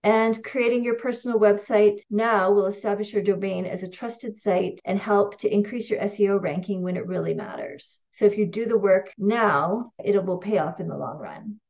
And 0.04 0.43
creating 0.43 0.82
your 0.82 0.96
personal 0.96 1.38
website 1.38 2.00
now 2.10 2.50
will 2.50 2.66
establish 2.66 3.12
your 3.12 3.22
domain 3.22 3.66
as 3.66 3.84
a 3.84 3.88
trusted 3.88 4.37
site 4.37 4.81
and 4.84 4.99
help 4.99 5.38
to 5.38 5.54
increase 5.54 5.88
your 5.88 6.00
SEO 6.00 6.43
ranking 6.43 6.82
when 6.82 6.96
it 6.96 7.06
really 7.06 7.34
matters. 7.34 8.00
So 8.10 8.25
if 8.25 8.37
you 8.37 8.46
do 8.46 8.64
the 8.64 8.78
work 8.78 9.12
now, 9.16 9.93
it 10.04 10.25
will 10.25 10.38
pay 10.38 10.58
off 10.58 10.81
in 10.81 10.88
the 10.88 10.96
long 10.96 11.19
run. 11.19 11.60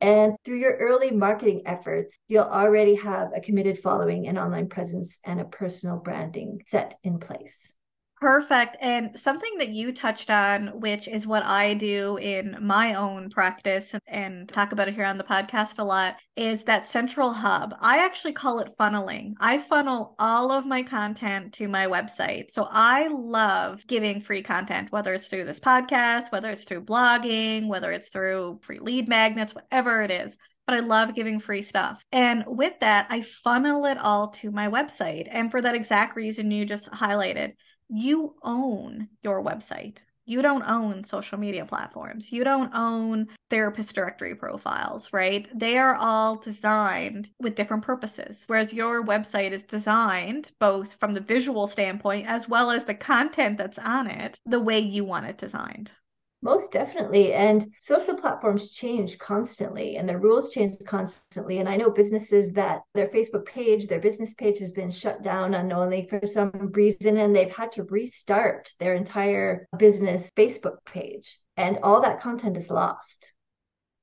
And 0.00 0.36
through 0.44 0.58
your 0.58 0.76
early 0.76 1.12
marketing 1.12 1.62
efforts, 1.66 2.18
you'll 2.26 2.44
already 2.44 2.96
have 2.96 3.30
a 3.34 3.40
committed 3.40 3.78
following 3.80 4.26
and 4.26 4.38
online 4.38 4.68
presence 4.68 5.18
and 5.24 5.40
a 5.40 5.44
personal 5.44 5.98
branding 5.98 6.62
set 6.66 6.96
in 7.04 7.18
place. 7.20 7.74
Perfect. 8.20 8.76
And 8.80 9.18
something 9.18 9.58
that 9.58 9.68
you 9.68 9.92
touched 9.92 10.28
on, 10.28 10.80
which 10.80 11.06
is 11.06 11.24
what 11.24 11.46
I 11.46 11.74
do 11.74 12.16
in 12.16 12.56
my 12.60 12.94
own 12.94 13.30
practice 13.30 13.94
and 14.08 14.48
talk 14.48 14.72
about 14.72 14.88
it 14.88 14.94
here 14.94 15.04
on 15.04 15.18
the 15.18 15.24
podcast 15.24 15.78
a 15.78 15.84
lot, 15.84 16.16
is 16.34 16.64
that 16.64 16.88
central 16.88 17.32
hub. 17.32 17.76
I 17.80 18.04
actually 18.04 18.32
call 18.32 18.58
it 18.58 18.76
funneling. 18.76 19.34
I 19.38 19.58
funnel 19.58 20.16
all 20.18 20.50
of 20.50 20.66
my 20.66 20.82
content 20.82 21.52
to 21.54 21.68
my 21.68 21.86
website. 21.86 22.50
So 22.50 22.66
I 22.68 23.06
love 23.06 23.86
giving 23.86 24.20
free 24.20 24.42
content, 24.42 24.90
whether 24.90 25.14
it's 25.14 25.28
through 25.28 25.44
this 25.44 25.60
podcast, 25.60 26.32
whether 26.32 26.50
it's 26.50 26.64
through 26.64 26.86
blogging, 26.86 27.68
whether 27.68 27.92
it's 27.92 28.08
through 28.08 28.58
free 28.62 28.80
lead 28.80 29.08
magnets, 29.08 29.54
whatever 29.54 30.02
it 30.02 30.10
is 30.10 30.36
but 30.66 30.76
I 30.76 30.80
love 30.80 31.14
giving 31.14 31.40
free 31.40 31.62
stuff. 31.62 32.04
And 32.12 32.44
with 32.46 32.74
that, 32.80 33.06
I 33.08 33.22
funnel 33.22 33.86
it 33.86 33.96
all 33.96 34.28
to 34.32 34.50
my 34.50 34.68
website. 34.68 35.26
And 35.30 35.50
for 35.50 35.62
that 35.62 35.74
exact 35.74 36.14
reason 36.14 36.50
you 36.50 36.66
just 36.66 36.90
highlighted, 36.90 37.52
you 37.88 38.34
own 38.42 39.08
your 39.22 39.42
website. 39.42 39.98
You 40.28 40.42
don't 40.42 40.64
own 40.64 41.04
social 41.04 41.38
media 41.38 41.64
platforms. 41.64 42.30
You 42.30 42.44
don't 42.44 42.70
own 42.74 43.28
therapist 43.48 43.94
directory 43.94 44.34
profiles, 44.34 45.10
right? 45.10 45.48
They 45.58 45.78
are 45.78 45.94
all 45.94 46.36
designed 46.36 47.30
with 47.40 47.54
different 47.54 47.82
purposes. 47.82 48.44
Whereas 48.46 48.74
your 48.74 49.02
website 49.02 49.52
is 49.52 49.62
designed 49.62 50.52
both 50.60 50.96
from 51.00 51.14
the 51.14 51.20
visual 51.20 51.66
standpoint 51.66 52.26
as 52.28 52.46
well 52.46 52.70
as 52.70 52.84
the 52.84 52.94
content 52.94 53.56
that's 53.56 53.78
on 53.78 54.06
it, 54.06 54.38
the 54.44 54.60
way 54.60 54.78
you 54.78 55.02
want 55.02 55.24
it 55.24 55.38
designed. 55.38 55.92
Most 56.40 56.70
definitely. 56.70 57.32
And 57.34 57.66
social 57.80 58.14
platforms 58.14 58.70
change 58.70 59.18
constantly 59.18 59.96
and 59.96 60.08
the 60.08 60.16
rules 60.16 60.52
change 60.52 60.74
constantly. 60.86 61.58
And 61.58 61.68
I 61.68 61.76
know 61.76 61.90
businesses 61.90 62.52
that 62.52 62.82
their 62.94 63.08
Facebook 63.08 63.44
page, 63.44 63.88
their 63.88 64.00
business 64.00 64.34
page 64.34 64.58
has 64.60 64.70
been 64.70 64.92
shut 64.92 65.22
down 65.22 65.54
unknowingly 65.54 66.06
for 66.08 66.24
some 66.26 66.50
reason, 66.72 67.16
and 67.16 67.34
they've 67.34 67.50
had 67.50 67.72
to 67.72 67.82
restart 67.84 68.70
their 68.78 68.94
entire 68.94 69.66
business 69.76 70.30
Facebook 70.36 70.76
page. 70.86 71.38
And 71.56 71.78
all 71.82 72.02
that 72.02 72.20
content 72.20 72.56
is 72.56 72.70
lost. 72.70 73.32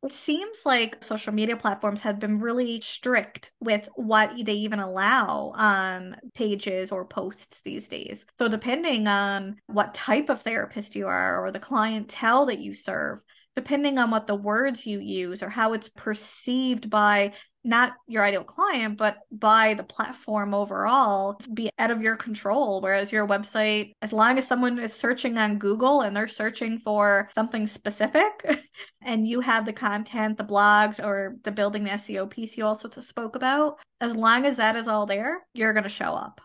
It 0.06 0.14
seems 0.14 0.60
like 0.66 1.04
social 1.04 1.34
media 1.34 1.58
platforms 1.58 2.02
have 2.02 2.20
been 2.20 2.40
really 2.40 2.80
strict 2.80 3.52
with 3.60 3.90
what 3.96 4.34
they 4.46 4.54
even 4.54 4.78
allow 4.80 5.52
on 5.56 6.18
pages 6.36 6.92
or 6.92 7.06
posts 7.06 7.62
these 7.62 7.88
days. 7.88 8.24
So, 8.36 8.48
depending 8.48 9.08
on 9.08 9.58
what 9.66 9.96
type 9.96 10.30
of 10.30 10.44
therapist 10.44 10.96
you 10.96 11.08
are 11.08 11.44
or 11.44 11.52
the 11.52 11.60
clientele 11.60 12.46
that 12.46 12.60
you 12.60 12.76
serve, 12.76 13.24
depending 13.56 13.98
on 13.98 14.12
what 14.12 14.28
the 14.28 14.36
words 14.36 14.86
you 14.86 15.00
use 15.00 15.42
or 15.42 15.50
how 15.50 15.74
it's 15.74 15.90
perceived 15.90 16.88
by 16.88 17.34
not 17.66 17.94
your 18.08 18.24
ideal 18.24 18.44
client, 18.44 18.98
but 18.98 19.18
by 19.32 19.74
the 19.74 19.84
platform 19.84 20.54
overall, 20.54 21.40
be 21.54 21.70
out 21.80 21.92
of 21.92 22.02
your 22.02 22.16
control. 22.16 22.80
Whereas 22.80 23.12
your 23.12 23.28
website, 23.28 23.94
as 24.02 24.14
long 24.14 24.38
as 24.38 24.48
someone 24.48 24.78
is 24.80 24.94
searching 24.94 25.38
on 25.38 25.58
Google 25.58 26.02
and 26.02 26.16
they're 26.16 26.28
searching 26.28 26.78
for 26.78 27.30
something 27.34 27.66
specific, 27.66 28.62
and 29.02 29.28
you 29.28 29.42
have 29.42 29.66
the 29.66 29.74
content, 29.74 30.38
the 30.38 30.44
blogs, 30.44 31.04
or 31.04 31.38
the 31.44 31.52
building 31.52 31.84
the 31.84 31.92
SEO 31.92 32.30
piece 32.30 32.56
you 32.56 32.66
also 32.66 32.90
spoke 33.02 33.36
about, 33.36 33.78
as 34.00 34.16
long 34.16 34.46
as 34.46 34.58
that 34.58 34.76
is 34.76 34.88
all 34.88 35.06
there, 35.06 35.46
you're 35.54 35.74
going 35.74 35.84
to 35.84 35.90
show 35.90 36.14
up. 36.14 36.40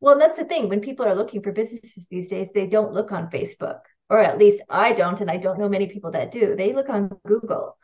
Well, 0.00 0.18
that's 0.18 0.38
the 0.38 0.44
thing. 0.44 0.68
When 0.68 0.80
people 0.80 1.06
are 1.06 1.14
looking 1.14 1.42
for 1.42 1.52
businesses 1.52 2.06
these 2.08 2.28
days, 2.28 2.48
they 2.54 2.66
don't 2.66 2.92
look 2.92 3.12
on 3.12 3.30
Facebook, 3.30 3.80
or 4.08 4.18
at 4.20 4.38
least 4.38 4.62
I 4.70 4.92
don't, 4.92 5.20
and 5.20 5.30
I 5.30 5.36
don't 5.36 5.58
know 5.58 5.68
many 5.68 5.88
people 5.88 6.12
that 6.12 6.30
do. 6.30 6.56
They 6.56 6.72
look 6.72 6.88
on 6.88 7.10
Google. 7.26 7.76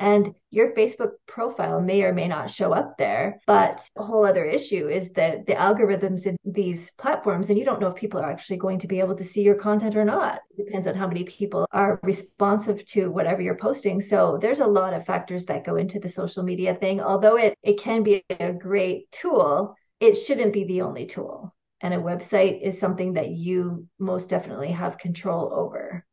And 0.00 0.34
your 0.50 0.72
Facebook 0.72 1.12
profile 1.26 1.80
may 1.82 2.02
or 2.04 2.14
may 2.14 2.26
not 2.26 2.50
show 2.50 2.72
up 2.72 2.96
there. 2.96 3.38
But 3.46 3.86
a 3.96 4.02
whole 4.02 4.24
other 4.24 4.46
issue 4.46 4.88
is 4.88 5.10
that 5.12 5.46
the 5.46 5.52
algorithms 5.52 6.26
in 6.26 6.38
these 6.42 6.90
platforms, 6.92 7.50
and 7.50 7.58
you 7.58 7.66
don't 7.66 7.80
know 7.80 7.88
if 7.88 7.96
people 7.96 8.18
are 8.18 8.30
actually 8.30 8.56
going 8.56 8.78
to 8.78 8.88
be 8.88 8.98
able 8.98 9.14
to 9.16 9.24
see 9.24 9.42
your 9.42 9.56
content 9.56 9.96
or 9.96 10.04
not. 10.06 10.40
It 10.56 10.64
depends 10.64 10.88
on 10.88 10.94
how 10.94 11.06
many 11.06 11.24
people 11.24 11.66
are 11.72 12.00
responsive 12.02 12.84
to 12.86 13.10
whatever 13.10 13.42
you're 13.42 13.56
posting. 13.56 14.00
So 14.00 14.38
there's 14.40 14.60
a 14.60 14.66
lot 14.66 14.94
of 14.94 15.04
factors 15.04 15.44
that 15.46 15.64
go 15.64 15.76
into 15.76 16.00
the 16.00 16.08
social 16.08 16.42
media 16.42 16.74
thing. 16.74 17.02
Although 17.02 17.36
it, 17.36 17.54
it 17.62 17.78
can 17.78 18.02
be 18.02 18.24
a 18.30 18.54
great 18.54 19.12
tool, 19.12 19.76
it 20.00 20.14
shouldn't 20.14 20.54
be 20.54 20.64
the 20.64 20.80
only 20.80 21.04
tool. 21.04 21.54
And 21.82 21.92
a 21.92 21.98
website 21.98 22.62
is 22.62 22.80
something 22.80 23.14
that 23.14 23.30
you 23.30 23.86
most 23.98 24.30
definitely 24.30 24.70
have 24.70 24.96
control 24.96 25.52
over. 25.52 26.06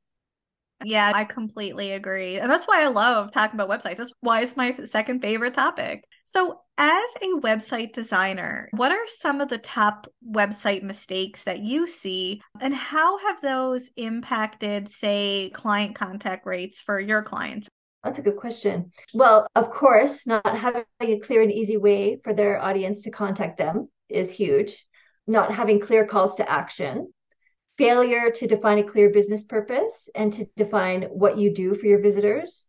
Yeah, 0.84 1.12
I 1.16 1.24
completely 1.24 1.92
agree. 1.92 2.38
And 2.38 2.50
that's 2.50 2.68
why 2.68 2.84
I 2.84 2.88
love 2.88 3.32
talking 3.32 3.60
about 3.60 3.70
websites. 3.70 3.98
That's 3.98 4.14
why 4.22 4.42
it's 4.42 4.56
my 4.56 4.76
second 4.86 5.22
favorite 5.22 5.54
topic. 5.54 6.04
So, 6.24 6.62
as 6.78 7.06
a 7.22 7.40
website 7.40 7.94
designer, 7.94 8.70
what 8.72 8.92
are 8.92 9.08
some 9.08 9.42
of 9.42 9.50
the 9.50 9.58
top 9.58 10.06
website 10.32 10.84
mistakes 10.84 11.44
that 11.44 11.60
you 11.60 11.88
see, 11.88 12.42
and 12.62 12.76
how 12.76 13.18
have 13.18 13.42
those 13.42 13.90
impacted, 13.96 14.90
say, 14.90 15.50
client 15.56 15.96
contact 15.96 16.46
rates 16.46 16.80
for 16.80 17.00
your 17.00 17.24
clients? 17.24 17.68
That's 18.04 18.20
a 18.20 18.22
good 18.22 18.38
question. 18.38 18.92
Well, 19.14 19.48
of 19.56 19.72
course, 19.72 20.28
not 20.28 20.46
having 20.46 20.84
a 21.02 21.20
clear 21.20 21.42
and 21.42 21.52
easy 21.52 21.78
way 21.78 22.20
for 22.24 22.34
their 22.34 22.62
audience 22.62 23.02
to 23.02 23.12
contact 23.12 23.58
them 23.58 23.90
is 24.08 24.32
huge. 24.32 24.86
Not 25.26 25.54
having 25.54 25.80
clear 25.80 26.06
calls 26.06 26.36
to 26.36 26.50
action 26.50 27.12
failure 27.78 28.32
to 28.32 28.48
define 28.48 28.80
a 28.80 28.84
clear 28.84 29.10
business 29.10 29.44
purpose 29.44 30.10
and 30.16 30.34
to 30.34 30.48
define 30.58 31.04
what 31.04 31.38
you 31.38 31.54
do 31.54 31.76
for 31.76 31.86
your 31.86 32.02
visitors, 32.02 32.68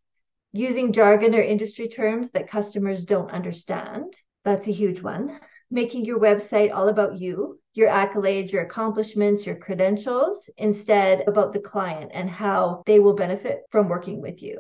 using 0.52 0.92
jargon 0.92 1.34
or 1.34 1.40
industry 1.40 1.88
terms 1.88 2.30
that 2.30 2.50
customers 2.50 3.04
don't 3.04 3.30
understand. 3.30 4.14
That's 4.44 4.68
a 4.68 4.72
huge 4.72 5.00
one. 5.00 5.40
Making 5.70 6.04
your 6.04 6.18
website 6.18 6.74
all 6.74 6.88
about 6.88 7.18
you, 7.18 7.58
your 7.74 7.88
accolades, 7.88 8.52
your 8.52 8.62
accomplishments, 8.62 9.46
your 9.46 9.56
credentials, 9.56 10.48
instead 10.56 11.26
about 11.26 11.52
the 11.52 11.60
client 11.60 12.10
and 12.14 12.28
how 12.28 12.82
they 12.86 13.00
will 13.00 13.14
benefit 13.14 13.62
from 13.70 13.88
working 13.88 14.20
with 14.20 14.42
you. 14.42 14.58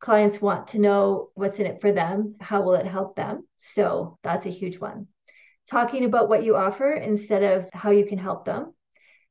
Clients 0.00 0.40
want 0.40 0.68
to 0.68 0.80
know 0.80 1.30
what's 1.34 1.58
in 1.58 1.66
it 1.66 1.80
for 1.80 1.92
them, 1.92 2.36
how 2.40 2.62
will 2.62 2.74
it 2.74 2.86
help 2.86 3.16
them? 3.16 3.46
So 3.58 4.18
that's 4.22 4.46
a 4.46 4.50
huge 4.50 4.78
one. 4.78 5.08
Talking 5.70 6.04
about 6.04 6.28
what 6.28 6.42
you 6.42 6.56
offer 6.56 6.92
instead 6.92 7.42
of 7.42 7.68
how 7.72 7.90
you 7.90 8.04
can 8.04 8.18
help 8.18 8.44
them 8.44 8.74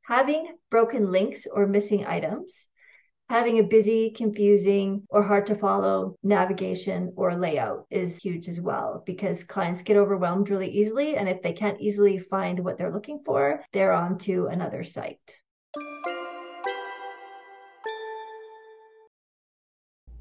having 0.03 0.55
broken 0.69 1.11
links 1.11 1.47
or 1.51 1.67
missing 1.67 2.05
items, 2.05 2.67
having 3.29 3.59
a 3.59 3.63
busy, 3.63 4.11
confusing, 4.11 5.03
or 5.09 5.23
hard 5.23 5.45
to 5.45 5.55
follow 5.55 6.15
navigation 6.21 7.13
or 7.15 7.35
layout 7.35 7.85
is 7.89 8.17
huge 8.17 8.49
as 8.49 8.59
well 8.59 9.03
because 9.05 9.43
clients 9.43 9.81
get 9.81 9.95
overwhelmed 9.97 10.49
really 10.49 10.69
easily. 10.69 11.15
And 11.15 11.29
if 11.29 11.41
they 11.41 11.53
can't 11.53 11.79
easily 11.79 12.19
find 12.19 12.59
what 12.59 12.77
they're 12.77 12.93
looking 12.93 13.21
for, 13.25 13.63
they're 13.71 13.93
on 13.93 14.17
to 14.19 14.47
another 14.47 14.83
site. 14.83 15.40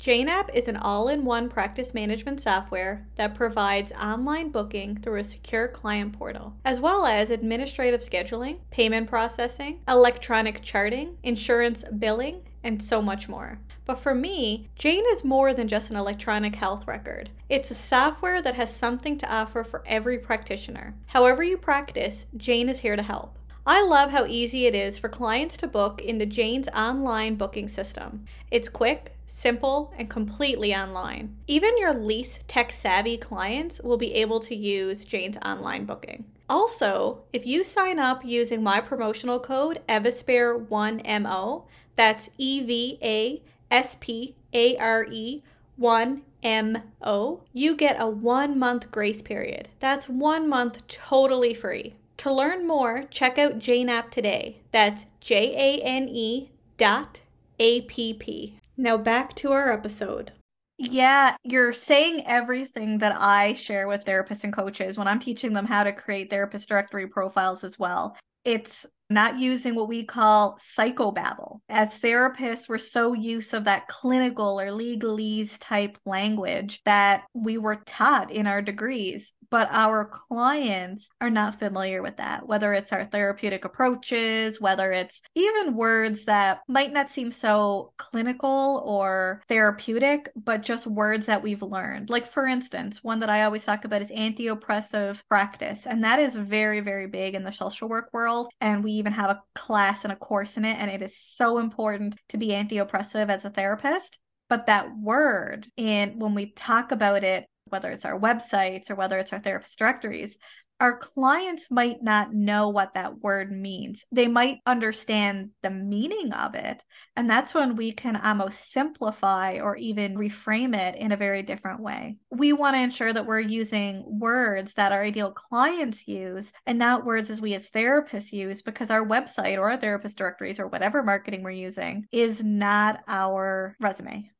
JaneApp 0.00 0.54
is 0.54 0.66
an 0.66 0.78
all 0.78 1.08
in 1.08 1.26
one 1.26 1.50
practice 1.50 1.92
management 1.92 2.40
software 2.40 3.06
that 3.16 3.34
provides 3.34 3.92
online 3.92 4.50
booking 4.50 4.96
through 4.96 5.20
a 5.20 5.24
secure 5.24 5.68
client 5.68 6.14
portal, 6.14 6.54
as 6.64 6.80
well 6.80 7.04
as 7.04 7.28
administrative 7.28 8.00
scheduling, 8.00 8.60
payment 8.70 9.10
processing, 9.10 9.80
electronic 9.86 10.62
charting, 10.62 11.18
insurance 11.22 11.84
billing, 11.98 12.40
and 12.64 12.82
so 12.82 13.02
much 13.02 13.28
more. 13.28 13.60
But 13.84 13.98
for 13.98 14.14
me, 14.14 14.70
Jane 14.74 15.04
is 15.10 15.22
more 15.22 15.52
than 15.52 15.68
just 15.68 15.90
an 15.90 15.96
electronic 15.96 16.54
health 16.54 16.88
record. 16.88 17.28
It's 17.50 17.70
a 17.70 17.74
software 17.74 18.40
that 18.40 18.54
has 18.54 18.74
something 18.74 19.18
to 19.18 19.30
offer 19.30 19.64
for 19.64 19.82
every 19.84 20.18
practitioner. 20.18 20.94
However, 21.08 21.42
you 21.42 21.58
practice, 21.58 22.24
Jane 22.38 22.70
is 22.70 22.78
here 22.78 22.96
to 22.96 23.02
help. 23.02 23.36
I 23.72 23.84
love 23.84 24.10
how 24.10 24.26
easy 24.26 24.66
it 24.66 24.74
is 24.74 24.98
for 24.98 25.08
clients 25.08 25.56
to 25.58 25.68
book 25.68 26.02
into 26.02 26.26
Jane's 26.26 26.66
online 26.74 27.36
booking 27.36 27.68
system. 27.68 28.24
It's 28.50 28.68
quick, 28.68 29.14
simple, 29.26 29.94
and 29.96 30.10
completely 30.10 30.74
online. 30.74 31.36
Even 31.46 31.78
your 31.78 31.94
least 31.94 32.48
tech 32.48 32.72
savvy 32.72 33.16
clients 33.16 33.80
will 33.80 33.96
be 33.96 34.12
able 34.14 34.40
to 34.40 34.56
use 34.56 35.04
Jane's 35.04 35.36
online 35.46 35.84
booking. 35.84 36.24
Also, 36.48 37.22
if 37.32 37.46
you 37.46 37.62
sign 37.62 38.00
up 38.00 38.24
using 38.24 38.60
my 38.60 38.80
promotional 38.80 39.38
code 39.38 39.80
EVASPARE1MO, 39.88 41.62
that's 41.94 42.28
E 42.38 42.64
V 42.64 42.98
A 43.00 43.40
S 43.70 43.96
P 44.00 44.34
A 44.52 44.76
R 44.78 45.06
E 45.08 45.44
1MO, 45.80 47.40
you 47.52 47.76
get 47.76 48.02
a 48.02 48.08
one 48.08 48.58
month 48.58 48.90
grace 48.90 49.22
period. 49.22 49.68
That's 49.78 50.08
one 50.08 50.48
month 50.48 50.84
totally 50.88 51.54
free. 51.54 51.94
To 52.20 52.30
learn 52.30 52.66
more, 52.66 53.04
check 53.04 53.38
out 53.38 53.58
Jane 53.58 53.88
App 53.88 54.10
today. 54.10 54.60
That's 54.72 55.06
J 55.20 55.54
A 55.56 55.82
N 55.82 56.06
E 56.06 56.50
dot 56.76 57.20
A 57.58 57.80
P 57.80 58.12
P. 58.12 58.58
Now 58.76 58.98
back 58.98 59.34
to 59.36 59.52
our 59.52 59.72
episode. 59.72 60.30
Yeah, 60.76 61.34
you're 61.44 61.72
saying 61.72 62.24
everything 62.26 62.98
that 62.98 63.16
I 63.18 63.54
share 63.54 63.88
with 63.88 64.04
therapists 64.04 64.44
and 64.44 64.52
coaches 64.52 64.98
when 64.98 65.08
I'm 65.08 65.18
teaching 65.18 65.54
them 65.54 65.64
how 65.64 65.82
to 65.82 65.94
create 65.94 66.28
therapist 66.28 66.68
directory 66.68 67.06
profiles 67.06 67.64
as 67.64 67.78
well. 67.78 68.14
It's 68.44 68.84
not 69.10 69.38
using 69.38 69.74
what 69.74 69.88
we 69.88 70.04
call 70.04 70.58
psychobabble. 70.78 71.60
As 71.68 71.98
therapists, 71.98 72.68
we're 72.68 72.78
so 72.78 73.12
used 73.12 73.52
of 73.52 73.64
that 73.64 73.88
clinical 73.88 74.60
or 74.60 74.68
legalese 74.68 75.56
type 75.58 75.98
language 76.06 76.80
that 76.84 77.24
we 77.34 77.58
were 77.58 77.82
taught 77.86 78.30
in 78.30 78.46
our 78.46 78.62
degrees 78.62 79.32
but 79.50 79.68
our 79.72 80.04
clients 80.04 81.08
are 81.20 81.30
not 81.30 81.58
familiar 81.58 82.02
with 82.02 82.16
that, 82.18 82.46
whether 82.46 82.72
it's 82.72 82.92
our 82.92 83.04
therapeutic 83.04 83.64
approaches, 83.64 84.60
whether 84.60 84.92
it's 84.92 85.20
even 85.34 85.74
words 85.74 86.24
that 86.24 86.60
might 86.68 86.92
not 86.92 87.10
seem 87.10 87.30
so 87.30 87.92
clinical 87.98 88.82
or 88.86 89.42
therapeutic, 89.48 90.30
but 90.36 90.62
just 90.62 90.86
words 90.86 91.26
that 91.26 91.42
we've 91.42 91.62
learned. 91.62 92.10
Like, 92.10 92.26
for 92.26 92.46
instance, 92.46 93.02
one 93.02 93.20
that 93.20 93.30
I 93.30 93.42
always 93.42 93.64
talk 93.64 93.84
about 93.84 94.02
is 94.02 94.10
anti 94.12 94.46
oppressive 94.46 95.22
practice, 95.28 95.86
and 95.86 96.04
that 96.04 96.20
is 96.20 96.36
very, 96.36 96.80
very 96.80 97.08
big 97.08 97.34
in 97.34 97.42
the 97.42 97.52
social 97.52 97.88
work 97.88 98.10
world. 98.12 98.50
And 98.60 98.84
we 98.84 98.92
even 99.00 99.12
have 99.12 99.30
a 99.30 99.42
class 99.54 100.04
and 100.04 100.12
a 100.12 100.16
course 100.16 100.56
in 100.56 100.64
it, 100.64 100.78
and 100.78 100.90
it 100.90 101.02
is 101.02 101.16
so 101.18 101.58
important 101.58 102.16
to 102.28 102.38
be 102.38 102.54
anti 102.54 102.78
oppressive 102.78 103.28
as 103.28 103.44
a 103.44 103.50
therapist. 103.50 104.18
But 104.48 104.66
that 104.66 104.88
word 104.96 105.68
and 105.78 106.20
when 106.20 106.34
we 106.34 106.52
talk 106.52 106.92
about 106.92 107.22
it 107.24 107.46
whether 107.70 107.90
it's 107.90 108.04
our 108.04 108.18
websites 108.18 108.90
or 108.90 108.94
whether 108.94 109.18
it's 109.18 109.32
our 109.32 109.38
therapist 109.38 109.78
directories, 109.78 110.36
our 110.80 110.96
clients 110.96 111.70
might 111.70 112.02
not 112.02 112.32
know 112.32 112.70
what 112.70 112.94
that 112.94 113.18
word 113.18 113.52
means. 113.52 114.06
They 114.10 114.28
might 114.28 114.58
understand 114.64 115.50
the 115.62 115.70
meaning 115.70 116.32
of 116.32 116.54
it. 116.54 116.82
And 117.16 117.28
that's 117.28 117.52
when 117.52 117.76
we 117.76 117.92
can 117.92 118.16
almost 118.16 118.72
simplify 118.72 119.58
or 119.60 119.76
even 119.76 120.16
reframe 120.16 120.74
it 120.74 120.96
in 120.96 121.12
a 121.12 121.18
very 121.18 121.42
different 121.42 121.80
way. 121.80 122.16
We 122.30 122.54
want 122.54 122.76
to 122.76 122.80
ensure 122.80 123.12
that 123.12 123.26
we're 123.26 123.40
using 123.40 124.02
words 124.06 124.74
that 124.74 124.92
our 124.92 125.02
ideal 125.02 125.32
clients 125.32 126.08
use 126.08 126.52
and 126.64 126.78
not 126.78 127.04
words 127.04 127.28
as 127.28 127.42
we 127.42 127.54
as 127.54 127.70
therapists 127.70 128.32
use 128.32 128.62
because 128.62 128.90
our 128.90 129.06
website 129.06 129.58
or 129.58 129.70
our 129.70 129.76
therapist 129.76 130.16
directories 130.16 130.58
or 130.58 130.66
whatever 130.66 131.02
marketing 131.02 131.42
we're 131.42 131.50
using 131.50 132.06
is 132.10 132.42
not 132.42 133.00
our 133.06 133.76
resume. 133.80 134.30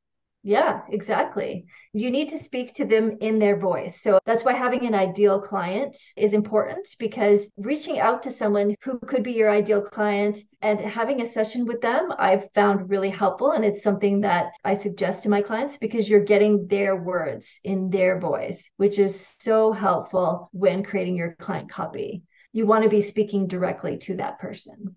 Yeah, 0.43 0.81
exactly. 0.89 1.67
You 1.93 2.11
need 2.11 2.31
to 2.31 2.39
speak 2.39 2.75
to 2.77 2.87
them 2.87 3.19
in 3.21 3.39
their 3.39 3.59
voice. 3.59 4.01
So 4.01 4.19
that's 4.25 4.43
why 4.43 4.55
having 4.55 4.87
an 4.87 4.95
ideal 4.95 5.39
client 5.39 5.95
is 6.17 6.33
important 6.33 6.89
because 6.99 7.51
reaching 7.59 7.99
out 7.99 8.23
to 8.23 8.31
someone 8.31 8.75
who 8.83 8.99
could 9.01 9.23
be 9.23 9.33
your 9.33 9.51
ideal 9.51 9.83
client 9.83 10.39
and 10.63 10.81
having 10.81 11.21
a 11.21 11.27
session 11.27 11.67
with 11.67 11.83
them, 11.83 12.11
I've 12.19 12.51
found 12.55 12.89
really 12.89 13.11
helpful. 13.11 13.51
And 13.51 13.67
it's 13.67 13.83
something 13.83 14.23
that 14.23 14.53
I 14.65 14.73
suggest 14.75 15.25
to 15.25 15.29
my 15.29 15.43
clients 15.43 15.77
because 15.77 16.09
you're 16.09 16.25
getting 16.25 16.67
their 16.69 16.97
words 16.97 17.61
in 17.63 17.91
their 17.91 18.19
voice, 18.19 18.71
which 18.79 18.99
is 18.99 19.35
so 19.41 19.73
helpful 19.73 20.49
when 20.53 20.83
creating 20.83 21.17
your 21.17 21.37
client 21.39 21.69
copy. 21.69 22.23
You 22.55 22.65
want 22.65 22.85
to 22.85 22.91
be 22.91 23.03
speaking 23.03 23.47
directly 23.47 23.99
to 23.99 24.17
that 24.17 24.39
person. 24.39 24.97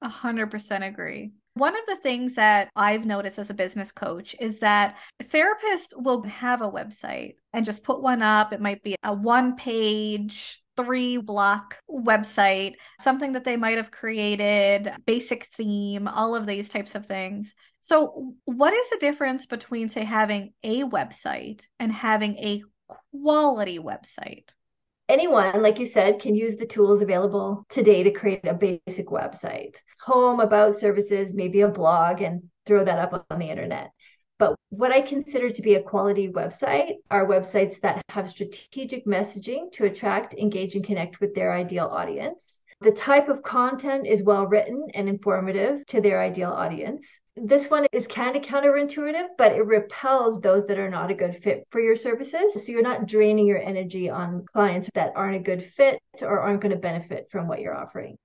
A 0.00 0.08
hundred 0.08 0.50
percent 0.50 0.84
agree. 0.84 1.32
One 1.54 1.74
of 1.74 1.82
the 1.86 1.96
things 1.96 2.34
that 2.34 2.70
I've 2.76 3.04
noticed 3.04 3.38
as 3.38 3.50
a 3.50 3.54
business 3.54 3.92
coach 3.92 4.36
is 4.40 4.60
that 4.60 4.96
therapists 5.22 5.88
will 5.94 6.22
have 6.22 6.62
a 6.62 6.70
website 6.70 7.34
and 7.52 7.66
just 7.66 7.82
put 7.82 8.02
one 8.02 8.22
up. 8.22 8.52
It 8.52 8.60
might 8.60 8.82
be 8.82 8.94
a 9.02 9.12
one 9.12 9.56
page, 9.56 10.62
three 10.76 11.16
block 11.16 11.76
website, 11.90 12.74
something 13.00 13.32
that 13.32 13.44
they 13.44 13.56
might 13.56 13.78
have 13.78 13.90
created, 13.90 14.92
basic 15.06 15.48
theme, 15.54 16.06
all 16.06 16.34
of 16.34 16.46
these 16.46 16.68
types 16.68 16.94
of 16.94 17.06
things. 17.06 17.54
So, 17.80 18.34
what 18.44 18.72
is 18.72 18.90
the 18.90 18.98
difference 18.98 19.46
between, 19.46 19.90
say, 19.90 20.04
having 20.04 20.52
a 20.62 20.84
website 20.84 21.62
and 21.78 21.92
having 21.92 22.36
a 22.36 22.62
quality 23.12 23.78
website? 23.78 24.44
anyone, 25.10 25.60
like 25.60 25.78
you 25.78 25.86
said, 25.86 26.20
can 26.20 26.34
use 26.34 26.56
the 26.56 26.66
tools 26.66 27.02
available 27.02 27.64
today 27.68 28.04
to 28.04 28.12
create 28.12 28.46
a 28.46 28.54
basic 28.54 29.08
website. 29.08 29.74
Home, 30.04 30.40
about 30.40 30.78
services, 30.78 31.34
maybe 31.34 31.60
a 31.60 31.68
blog, 31.68 32.22
and 32.22 32.42
throw 32.66 32.84
that 32.84 32.98
up 32.98 33.26
on 33.30 33.38
the 33.38 33.50
internet. 33.50 33.90
But 34.38 34.56
what 34.70 34.92
I 34.92 35.02
consider 35.02 35.50
to 35.50 35.62
be 35.62 35.74
a 35.74 35.82
quality 35.82 36.30
website 36.30 36.94
are 37.10 37.26
websites 37.26 37.80
that 37.80 38.02
have 38.08 38.30
strategic 38.30 39.04
messaging 39.04 39.70
to 39.72 39.84
attract, 39.84 40.34
engage, 40.34 40.74
and 40.74 40.84
connect 40.84 41.20
with 41.20 41.34
their 41.34 41.52
ideal 41.52 41.86
audience. 41.86 42.58
The 42.80 42.92
type 42.92 43.28
of 43.28 43.42
content 43.42 44.06
is 44.06 44.22
well 44.22 44.46
written 44.46 44.86
and 44.94 45.06
informative 45.10 45.84
to 45.88 46.00
their 46.00 46.22
ideal 46.22 46.50
audience. 46.50 47.06
This 47.36 47.68
one 47.68 47.86
is 47.92 48.06
kind 48.06 48.36
of 48.36 48.42
counterintuitive, 48.42 49.28
but 49.36 49.52
it 49.52 49.66
repels 49.66 50.40
those 50.40 50.64
that 50.66 50.78
are 50.78 50.88
not 50.88 51.10
a 51.10 51.14
good 51.14 51.36
fit 51.36 51.66
for 51.70 51.80
your 51.80 51.96
services. 51.96 52.54
So 52.54 52.72
you're 52.72 52.80
not 52.80 53.06
draining 53.06 53.46
your 53.46 53.62
energy 53.62 54.08
on 54.08 54.46
clients 54.54 54.88
that 54.94 55.12
aren't 55.14 55.36
a 55.36 55.40
good 55.40 55.62
fit 55.62 56.00
or 56.22 56.40
aren't 56.40 56.62
going 56.62 56.72
to 56.72 56.78
benefit 56.78 57.28
from 57.30 57.46
what 57.46 57.60
you're 57.60 57.76
offering. 57.76 58.16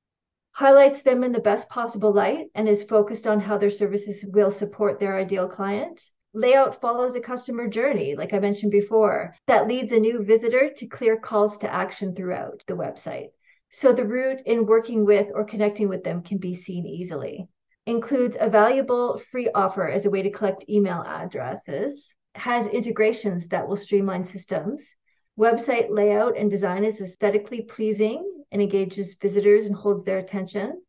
Highlights 0.55 1.01
them 1.01 1.23
in 1.23 1.31
the 1.31 1.39
best 1.39 1.69
possible 1.69 2.11
light 2.11 2.47
and 2.55 2.67
is 2.67 2.83
focused 2.83 3.25
on 3.25 3.39
how 3.39 3.57
their 3.57 3.69
services 3.69 4.25
will 4.25 4.51
support 4.51 4.99
their 4.99 5.17
ideal 5.17 5.47
client. 5.47 6.01
Layout 6.33 6.81
follows 6.81 7.15
a 7.15 7.21
customer 7.21 7.67
journey, 7.67 8.15
like 8.15 8.33
I 8.33 8.39
mentioned 8.39 8.71
before, 8.71 9.35
that 9.47 9.67
leads 9.67 9.91
a 9.91 9.99
new 9.99 10.23
visitor 10.23 10.69
to 10.77 10.87
clear 10.87 11.17
calls 11.17 11.57
to 11.59 11.73
action 11.73 12.13
throughout 12.13 12.63
the 12.67 12.75
website 12.75 13.29
so 13.75 13.91
the 13.91 14.05
route 14.05 14.41
in 14.45 14.65
working 14.65 15.03
with 15.03 15.27
or 15.33 15.43
connecting 15.43 15.89
with 15.89 16.01
them 16.01 16.23
can 16.23 16.37
be 16.37 16.55
seen 16.55 16.85
easily. 16.85 17.45
Includes 17.85 18.37
a 18.39 18.49
valuable 18.49 19.21
free 19.31 19.49
offer 19.53 19.89
as 19.89 20.05
a 20.05 20.09
way 20.09 20.21
to 20.21 20.31
collect 20.31 20.69
email 20.69 21.03
addresses, 21.05 22.07
has 22.35 22.67
integrations 22.67 23.49
that 23.49 23.67
will 23.67 23.75
streamline 23.75 24.23
systems. 24.23 24.95
Website 25.37 25.89
layout 25.89 26.37
and 26.37 26.49
design 26.49 26.85
is 26.85 27.01
aesthetically 27.01 27.63
pleasing 27.63 28.44
and 28.55 28.61
engages 28.61 29.17
visitors 29.21 29.65
and 29.65 29.75
holds 29.75 30.05
their 30.05 30.19
attention. 30.19 30.81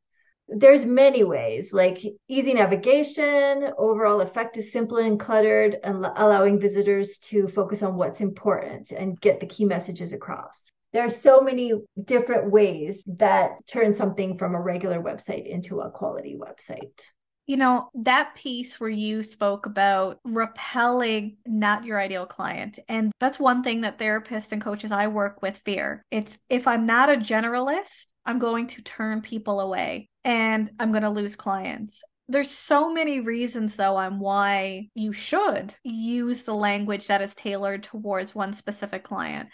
There's 0.47 0.85
many 0.85 1.25
ways, 1.25 1.73
like 1.73 1.99
easy 2.29 2.55
navigation, 2.55 3.73
overall 3.77 4.21
effect 4.21 4.57
is 4.57 4.71
simple 4.71 4.99
and 4.99 5.19
cluttered, 5.19 5.77
and 5.83 6.07
allowing 6.15 6.61
visitors 6.61 7.19
to 7.31 7.49
focus 7.49 7.83
on 7.83 7.97
what's 7.97 8.21
important 8.21 8.93
and 8.93 9.21
get 9.21 9.41
the 9.41 9.47
key 9.47 9.65
messages 9.65 10.13
across 10.13 10.71
there 10.93 11.05
are 11.05 11.11
so 11.11 11.41
many 11.41 11.73
different 12.05 12.51
ways 12.51 13.03
that 13.19 13.67
turn 13.67 13.95
something 13.95 14.39
from 14.39 14.55
a 14.55 14.61
regular 14.61 15.03
website 15.03 15.47
into 15.47 15.81
a 15.81 15.91
quality 15.91 16.39
website. 16.41 17.01
You 17.47 17.57
know, 17.57 17.91
that 17.95 18.35
piece 18.35 18.81
where 18.81 18.91
you 18.91 19.23
spoke 19.23 19.67
about 19.67 20.19
repelling 20.25 21.37
not 21.47 21.85
your 21.85 22.01
ideal 22.01 22.27
client. 22.27 22.79
And 22.89 23.13
that's 23.21 23.39
one 23.39 23.63
thing 23.63 23.83
that 23.83 23.99
therapists 23.99 24.53
and 24.53 24.61
coaches 24.61 24.91
I 24.91 25.07
work 25.07 25.43
with 25.43 25.59
fear. 25.65 26.05
It's 26.11 26.37
if 26.51 26.67
I'm 26.67 26.87
not 26.87 27.09
a 27.09 27.17
generalist, 27.17 28.07
I'm 28.25 28.41
going 28.41 28.67
to 28.69 28.83
turn 28.83 29.23
people 29.23 29.61
away 29.61 30.09
and 30.25 30.71
I'm 30.81 30.91
going 30.91 31.05
to 31.05 31.11
lose 31.11 31.37
clients. 31.37 32.03
There's 32.29 32.51
so 32.51 32.93
many 32.93 33.21
reasons, 33.21 33.77
though, 33.77 33.97
on 33.97 34.19
why 34.19 34.89
you 34.95 35.13
should 35.13 35.73
use 35.85 36.43
the 36.43 36.55
language 36.55 37.07
that 37.07 37.23
is 37.23 37.37
tailored 37.37 37.85
towards 37.85 38.35
one 38.35 38.53
specific 38.53 39.05
client 39.05 39.49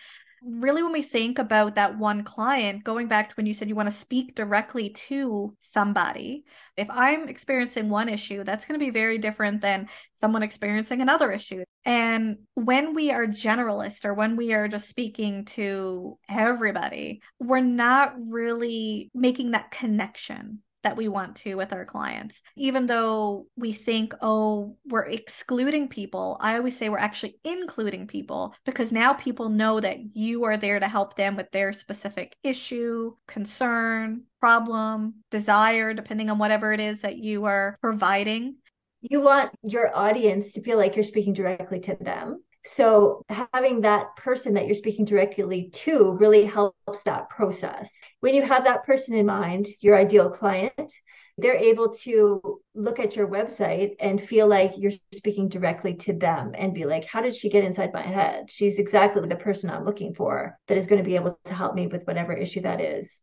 really 0.45 0.83
when 0.83 0.93
we 0.93 1.03
think 1.03 1.39
about 1.39 1.75
that 1.77 1.99
one 1.99 2.25
client 2.25 2.85
going 2.85 3.07
back 3.07 3.29
to 3.29 3.35
when 3.37 3.47
you 3.47 3.55
said 3.55 3.69
you 3.69 3.75
want 3.75 3.91
to 3.91 3.97
speak 3.97 4.35
directly 4.35 4.91
to 4.91 5.57
somebody 5.61 6.45
if 6.77 6.89
i'm 6.91 7.29
experiencing 7.29 7.89
one 7.89 8.09
issue 8.09 8.43
that's 8.43 8.65
going 8.65 8.79
to 8.79 8.85
be 8.85 8.91
very 8.91 9.19
different 9.19 9.61
than 9.61 9.89
someone 10.15 10.43
experiencing 10.43 11.01
another 11.01 11.33
issue. 11.33 11.65
And 11.85 12.39
when 12.55 12.95
we 12.95 13.11
are 13.11 13.27
generalist 13.27 14.05
or 14.05 14.15
when 14.15 14.37
we 14.37 14.53
are 14.53 14.69
just 14.69 14.89
speaking 14.89 15.45
to 15.47 16.19
everybody 16.29 17.23
we're 17.39 17.61
not 17.61 18.15
really 18.19 19.11
making 19.15 19.53
that 19.53 19.71
connection 19.71 20.61
that 20.83 20.97
we 20.97 21.09
want 21.09 21.37
to 21.37 21.55
with 21.55 21.73
our 21.73 21.85
clients. 21.85 22.43
Even 22.57 22.87
though 22.87 23.47
we 23.57 23.73
think, 23.73 24.15
oh, 24.21 24.77
we're 24.87 25.07
excluding 25.07 25.89
people, 25.89 26.37
I 26.41 26.57
always 26.57 26.77
say 26.77 26.89
we're 26.89 26.99
actually 26.99 27.39
including 27.45 28.07
people 28.07 28.55
because 28.65 28.93
now 28.93 29.13
people 29.15 29.49
know 29.49 29.81
that 29.81 29.99
you 30.15 30.45
are 30.45 30.57
there 30.57 30.81
to 30.81 30.89
help 30.89 31.17
them 31.17 31.37
with 31.37 31.51
their 31.51 31.73
specific 31.73 32.37
issue, 32.43 33.15
concern, 33.29 34.23
problem, 34.41 35.15
desire, 35.31 35.95
depending 35.95 36.31
on 36.31 36.39
whatever 36.39 36.73
it 36.73 36.81
is 36.81 37.03
that 37.03 37.17
you 37.17 37.45
are 37.45 37.75
providing. 37.81 38.57
You 39.01 39.21
want 39.21 39.51
your 39.63 39.97
audience 39.97 40.53
to 40.53 40.63
feel 40.63 40.79
like 40.79 40.95
you're 40.97 41.03
speaking 41.03 41.33
directly 41.33 41.81
to 41.81 41.97
them. 42.01 42.43
So 42.65 43.25
having 43.29 43.81
that 43.81 44.17
person 44.17 44.55
that 44.55 44.67
you're 44.67 44.75
speaking 44.75 45.05
directly 45.05 45.71
to 45.71 46.17
really 46.19 46.45
helps 46.45 47.03
that 47.03 47.29
process. 47.29 47.93
When 48.21 48.35
you 48.35 48.43
have 48.43 48.65
that 48.65 48.85
person 48.85 49.15
in 49.15 49.27
mind, 49.27 49.69
your 49.81 49.97
ideal 49.97 50.31
client, 50.31 50.93
they're 51.39 51.57
able 51.57 51.95
to 51.95 52.61
look 52.75 52.99
at 52.99 53.17
your 53.17 53.27
website 53.27 53.97
and 54.01 54.21
feel 54.21 54.47
like 54.47 54.75
you're 54.77 54.93
speaking 55.15 55.49
directly 55.49 55.95
to 55.95 56.13
them 56.13 56.53
and 56.55 56.75
be 56.75 56.85
like, 56.85 57.05
how 57.05 57.21
did 57.21 57.35
she 57.35 57.49
get 57.49 57.65
inside 57.65 57.93
my 57.93 58.03
head? 58.03 58.51
She's 58.51 58.79
exactly 58.79 59.27
the 59.27 59.37
person 59.37 59.71
I'm 59.71 59.85
looking 59.85 60.15
for 60.15 60.59
that 60.69 60.77
is 60.77 60.87
going 60.87 61.03
to 61.03 61.09
be 61.09 61.17
able 61.17 61.39
to 61.47 61.55
help 61.55 61.75
me 61.75 61.87
with 61.87 62.05
whatever 62.05 62.33
issue 62.33 62.61
that 62.63 62.81
is. 62.81 63.21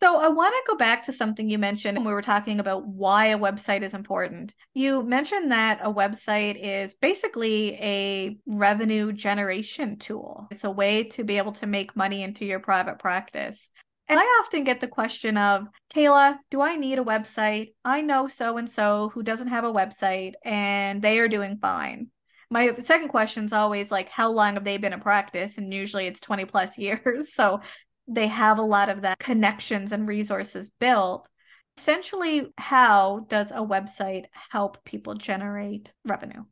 So 0.00 0.20
I 0.20 0.28
want 0.28 0.54
to 0.54 0.72
go 0.72 0.76
back 0.76 1.04
to 1.04 1.12
something 1.12 1.50
you 1.50 1.58
mentioned 1.58 1.98
when 1.98 2.06
we 2.06 2.12
were 2.12 2.22
talking 2.22 2.60
about 2.60 2.86
why 2.86 3.26
a 3.26 3.38
website 3.38 3.82
is 3.82 3.94
important. 3.94 4.54
You 4.72 5.02
mentioned 5.02 5.50
that 5.50 5.80
a 5.82 5.92
website 5.92 6.56
is 6.60 6.94
basically 6.94 7.74
a 7.74 8.38
revenue 8.46 9.12
generation 9.12 9.98
tool. 9.98 10.46
It's 10.52 10.62
a 10.62 10.70
way 10.70 11.04
to 11.04 11.24
be 11.24 11.38
able 11.38 11.52
to 11.52 11.66
make 11.66 11.96
money 11.96 12.22
into 12.22 12.44
your 12.44 12.60
private 12.60 13.00
practice. 13.00 13.70
And 14.08 14.20
I 14.20 14.22
often 14.40 14.64
get 14.64 14.80
the 14.80 14.86
question 14.86 15.36
of, 15.36 15.66
Kayla, 15.92 16.36
do 16.50 16.62
I 16.62 16.76
need 16.76 17.00
a 17.00 17.04
website? 17.04 17.74
I 17.84 18.00
know 18.00 18.28
so 18.28 18.56
and 18.56 18.70
so 18.70 19.10
who 19.12 19.24
doesn't 19.24 19.48
have 19.48 19.64
a 19.64 19.72
website 19.72 20.34
and 20.44 21.02
they 21.02 21.18
are 21.18 21.28
doing 21.28 21.58
fine. 21.60 22.08
My 22.50 22.74
second 22.82 23.08
question 23.08 23.44
is 23.44 23.52
always 23.52 23.90
like, 23.90 24.08
how 24.08 24.30
long 24.30 24.54
have 24.54 24.64
they 24.64 24.78
been 24.78 24.94
in 24.94 25.00
practice? 25.00 25.58
And 25.58 25.74
usually 25.74 26.06
it's 26.06 26.20
20 26.20 26.44
plus 26.46 26.78
years. 26.78 27.32
So 27.34 27.60
they 28.08 28.26
have 28.28 28.58
a 28.58 28.62
lot 28.62 28.88
of 28.88 29.02
that 29.02 29.18
connections 29.18 29.92
and 29.92 30.08
resources 30.08 30.70
built. 30.80 31.28
Essentially, 31.76 32.52
how 32.58 33.26
does 33.28 33.50
a 33.50 33.56
website 33.56 34.24
help 34.50 34.84
people 34.84 35.14
generate 35.14 35.92
revenue? 36.04 36.44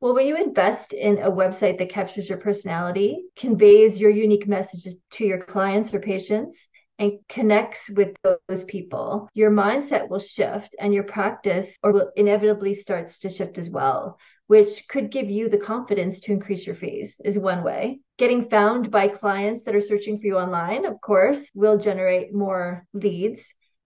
Well, 0.00 0.14
when 0.14 0.26
you 0.26 0.36
invest 0.36 0.92
in 0.92 1.18
a 1.18 1.30
website 1.30 1.78
that 1.78 1.88
captures 1.88 2.28
your 2.28 2.38
personality, 2.38 3.24
conveys 3.36 3.98
your 3.98 4.10
unique 4.10 4.46
messages 4.46 4.96
to 5.12 5.24
your 5.24 5.40
clients 5.40 5.94
or 5.94 6.00
patients, 6.00 6.56
and 6.98 7.12
connects 7.28 7.90
with 7.90 8.16
those 8.22 8.64
people, 8.64 9.28
your 9.34 9.50
mindset 9.50 10.08
will 10.08 10.18
shift 10.18 10.74
and 10.78 10.94
your 10.94 11.04
practice 11.04 11.76
or 11.82 11.92
will 11.92 12.10
inevitably 12.16 12.74
starts 12.74 13.18
to 13.20 13.28
shift 13.28 13.58
as 13.58 13.68
well 13.68 14.18
which 14.46 14.86
could 14.88 15.10
give 15.10 15.28
you 15.28 15.48
the 15.48 15.58
confidence 15.58 16.20
to 16.20 16.32
increase 16.32 16.66
your 16.66 16.76
fees, 16.76 17.20
is 17.24 17.38
one 17.38 17.62
way. 17.62 18.00
Getting 18.18 18.48
found 18.48 18.90
by 18.90 19.08
clients 19.08 19.64
that 19.64 19.76
are 19.76 19.80
searching 19.82 20.18
for 20.18 20.26
you 20.26 20.38
online, 20.38 20.86
of 20.86 21.00
course, 21.02 21.50
will 21.54 21.76
generate 21.76 22.32
more 22.32 22.86
leads. 22.94 23.42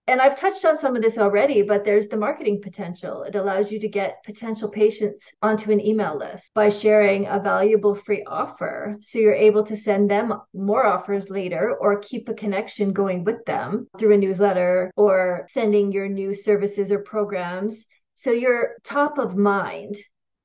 And 0.07 0.21
I've 0.21 0.39
touched 0.39 0.63
on 0.63 0.77
some 0.77 0.95
of 0.95 1.01
this 1.01 1.17
already, 1.17 1.63
but 1.63 1.83
there's 1.83 2.07
the 2.07 2.17
marketing 2.17 2.61
potential. 2.61 3.23
It 3.23 3.35
allows 3.35 3.71
you 3.71 3.79
to 3.81 3.89
get 3.89 4.23
potential 4.23 4.69
patients 4.69 5.31
onto 5.41 5.71
an 5.71 5.85
email 5.85 6.17
list 6.17 6.53
by 6.53 6.69
sharing 6.69 7.27
a 7.27 7.39
valuable 7.39 7.93
free 7.93 8.23
offer. 8.25 8.97
So 9.01 9.19
you're 9.19 9.33
able 9.33 9.63
to 9.65 9.75
send 9.75 10.09
them 10.09 10.33
more 10.53 10.85
offers 10.85 11.29
later 11.29 11.75
or 11.75 11.99
keep 11.99 12.29
a 12.29 12.33
connection 12.33 12.93
going 12.93 13.25
with 13.25 13.43
them 13.45 13.87
through 13.97 14.13
a 14.13 14.17
newsletter 14.17 14.91
or 14.95 15.45
sending 15.51 15.91
your 15.91 16.07
new 16.07 16.33
services 16.33 16.91
or 16.91 16.99
programs. 16.99 17.85
So 18.15 18.31
you're 18.31 18.75
top 18.83 19.17
of 19.17 19.35
mind 19.35 19.97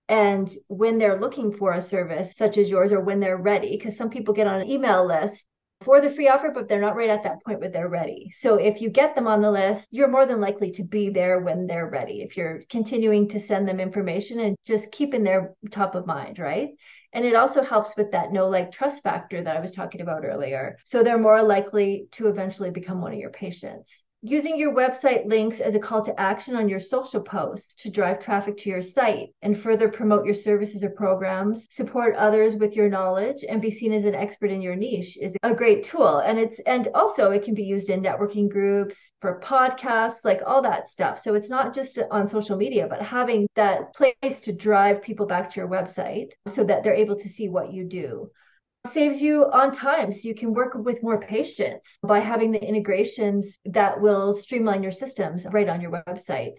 and 0.09 0.51
when 0.69 0.99
they're 0.99 1.21
looking 1.21 1.53
for 1.53 1.73
a 1.73 1.83
service 1.83 2.35
such 2.37 2.59
as 2.59 2.71
yours, 2.71 2.93
or 2.93 3.01
when 3.01 3.21
they're 3.21 3.37
ready, 3.37 3.77
because 3.77 3.97
some 3.97 4.11
people 4.11 4.35
get 4.35 4.47
on 4.47 4.61
an 4.61 4.71
email 4.71 5.05
list 5.05 5.47
for 5.83 6.01
the 6.01 6.11
free 6.11 6.29
offer, 6.29 6.51
but 6.55 6.69
they're 6.69 6.81
not 6.81 6.97
right 6.97 7.11
at 7.11 7.23
that 7.25 7.43
point 7.45 7.61
where 7.61 7.69
they're 7.69 7.89
ready. 7.89 8.31
So 8.35 8.57
if 8.57 8.81
you 8.81 8.89
get 8.89 9.15
them 9.15 9.27
on 9.27 9.43
the 9.43 9.51
list, 9.51 9.89
you're 9.91 10.09
more 10.09 10.25
than 10.25 10.41
likely 10.41 10.71
to 10.73 10.85
be 10.85 11.11
there 11.11 11.41
when 11.41 11.67
they're 11.67 11.89
ready. 11.89 12.23
If 12.23 12.37
you're 12.37 12.63
continuing 12.71 13.29
to 13.31 13.41
send 13.41 13.69
them 13.69 13.79
information 13.79 14.41
and 14.41 14.57
just 14.65 14.91
keeping 14.91 15.23
their 15.23 15.55
top 15.71 15.95
of 15.95 16.07
mind, 16.07 16.39
right? 16.39 16.71
And 17.13 17.25
it 17.25 17.35
also 17.35 17.63
helps 17.63 17.97
with 17.97 18.13
that 18.13 18.33
know 18.33 18.49
like 18.49 18.73
trust 18.73 19.03
factor 19.03 19.43
that 19.43 19.57
I 19.57 19.61
was 19.61 19.73
talking 19.73 20.01
about 20.01 20.25
earlier. 20.25 20.79
So 20.85 21.03
they're 21.03 21.19
more 21.19 21.43
likely 21.43 22.09
to 22.13 22.29
eventually 22.29 22.71
become 22.71 23.01
one 23.01 23.13
of 23.13 23.19
your 23.19 23.31
patients 23.31 24.03
using 24.29 24.59
your 24.59 24.75
website 24.75 25.25
links 25.27 25.61
as 25.61 25.77
a 25.77 25.79
call 25.79 26.03
to 26.03 26.21
action 26.21 26.57
on 26.57 26.69
your 26.69 26.81
social 26.81 27.21
posts 27.21 27.77
to 27.77 27.91
drive 27.91 28.19
traffic 28.19 28.57
to 28.57 28.69
your 28.69 28.83
site 28.83 29.29
and 29.43 29.57
further 29.57 29.89
promote 29.89 30.25
your 30.25 30.35
services 30.35 30.83
or 30.83 30.91
programs, 30.91 31.69
support 31.71 32.17
others 32.17 32.57
with 32.57 32.75
your 32.75 32.89
knowledge, 32.89 33.45
and 33.49 33.63
be 33.63 33.71
seen 33.71 33.93
as 33.93 34.05
an 34.05 34.17
expert 34.17 34.51
in 34.51 34.61
your 34.61 34.75
niche 34.75 35.17
is 35.21 35.37
a 35.45 35.55
great 35.55 35.85
tool. 35.85 36.19
And 36.19 36.41
it's 36.41 36.59
and 36.61 36.89
also 36.93 37.31
it 37.31 37.45
can 37.45 37.55
be 37.55 37.63
used 37.63 37.89
in 37.89 38.03
networking 38.03 38.49
groups, 38.49 39.13
for 39.21 39.41
podcasts, 39.41 40.25
like 40.25 40.43
all 40.45 40.63
that 40.63 40.89
stuff. 40.89 41.21
So 41.21 41.35
it's 41.35 41.51
not 41.51 41.73
just 41.73 41.99
on 42.11 42.27
social 42.27 42.57
media, 42.57 42.89
but 42.89 43.03
having 43.03 43.47
that 43.55 43.95
place 43.95 44.41
to 44.41 44.53
drive 44.53 45.03
people 45.03 45.27
back 45.27 45.53
to 45.53 45.61
your 45.61 45.69
website 45.69 46.31
so 46.49 46.65
that 46.65 46.83
they're 46.83 46.95
able 46.95 47.17
to 47.17 47.29
see 47.29 47.49
what 47.49 47.73
you 47.73 47.85
do 47.85 48.31
saves 48.87 49.21
you 49.21 49.51
on 49.51 49.73
time 49.73 50.13
so 50.13 50.29
you 50.29 50.35
can 50.35 50.55
work 50.55 50.75
with 50.75 51.03
more 51.03 51.21
patients 51.21 51.99
by 52.03 52.19
having 52.19 52.51
the 52.51 52.63
integrations 52.63 53.59
that 53.65 54.01
will 54.01 54.33
streamline 54.33 54.83
your 54.83 54.93
systems 54.93 55.47
right 55.53 55.69
on 55.69 55.81
your 55.81 55.91
website 55.91 56.53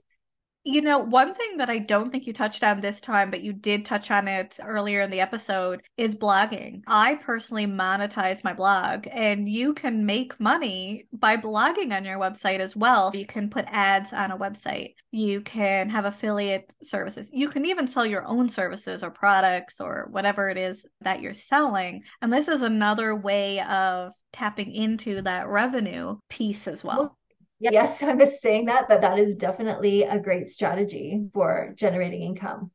you 0.67 0.81
know, 0.81 0.99
one 0.99 1.33
thing 1.33 1.57
that 1.57 1.69
I 1.69 1.79
don't 1.79 2.11
think 2.11 2.27
you 2.27 2.33
touched 2.33 2.61
on 2.61 2.81
this 2.81 2.99
time, 2.99 3.31
but 3.31 3.41
you 3.41 3.53
did 3.53 3.85
touch 3.85 4.11
on 4.11 4.27
it 4.27 4.59
earlier 4.61 5.01
in 5.01 5.09
the 5.09 5.21
episode, 5.21 5.81
is 5.95 6.13
blogging. 6.13 6.81
I 6.87 7.15
personally 7.15 7.65
monetize 7.65 8.43
my 8.43 8.51
blog, 8.51 9.07
and 9.09 9.49
you 9.49 9.73
can 9.73 10.05
make 10.05 10.37
money 10.41 11.07
by 11.13 11.37
blogging 11.37 11.95
on 11.95 12.03
your 12.03 12.19
website 12.19 12.59
as 12.59 12.75
well. 12.75 13.11
You 13.15 13.25
can 13.25 13.49
put 13.49 13.63
ads 13.69 14.11
on 14.11 14.31
a 14.31 14.37
website, 14.37 14.95
you 15.11 15.39
can 15.41 15.89
have 15.89 16.03
affiliate 16.03 16.73
services, 16.83 17.29
you 17.31 17.47
can 17.47 17.65
even 17.65 17.87
sell 17.87 18.05
your 18.05 18.25
own 18.25 18.49
services 18.49 19.03
or 19.03 19.09
products 19.09 19.79
or 19.79 20.09
whatever 20.11 20.49
it 20.49 20.57
is 20.57 20.85
that 20.99 21.21
you're 21.21 21.33
selling. 21.33 22.03
And 22.21 22.31
this 22.33 22.49
is 22.49 22.61
another 22.61 23.15
way 23.15 23.61
of 23.61 24.11
tapping 24.33 24.71
into 24.71 25.21
that 25.21 25.47
revenue 25.47 26.17
piece 26.29 26.67
as 26.67 26.83
well. 26.83 26.97
well 26.97 27.17
yes, 27.59 28.01
I'm 28.03 28.19
just 28.19 28.41
saying 28.41 28.65
that, 28.65 28.87
but 28.87 29.01
that 29.01 29.19
is 29.19 29.35
definitely 29.35 30.03
a 30.03 30.19
great 30.19 30.49
strategy 30.49 31.27
for 31.33 31.73
generating 31.75 32.21
income. 32.21 32.71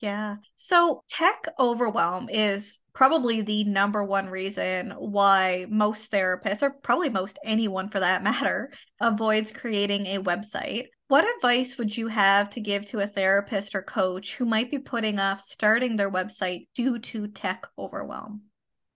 Yeah. 0.00 0.36
So 0.56 1.02
tech 1.08 1.46
overwhelm 1.58 2.28
is 2.28 2.78
probably 2.92 3.40
the 3.40 3.64
number 3.64 4.04
one 4.04 4.28
reason 4.28 4.90
why 4.98 5.66
most 5.70 6.10
therapists, 6.12 6.62
or 6.62 6.70
probably 6.70 7.08
most 7.08 7.38
anyone 7.44 7.88
for 7.88 8.00
that 8.00 8.22
matter, 8.30 8.70
avoids 9.00 9.52
creating 9.52 10.06
a 10.06 10.22
website. 10.22 10.86
What 11.08 11.26
advice 11.36 11.78
would 11.78 11.96
you 11.96 12.08
have 12.08 12.50
to 12.50 12.60
give 12.60 12.86
to 12.86 13.00
a 13.00 13.06
therapist 13.06 13.74
or 13.74 13.82
coach 13.82 14.34
who 14.34 14.46
might 14.46 14.70
be 14.70 14.78
putting 14.78 15.18
off 15.18 15.40
starting 15.40 15.96
their 15.96 16.10
website 16.10 16.68
due 16.74 16.98
to 16.98 17.28
tech 17.28 17.66
overwhelm? 17.78 18.42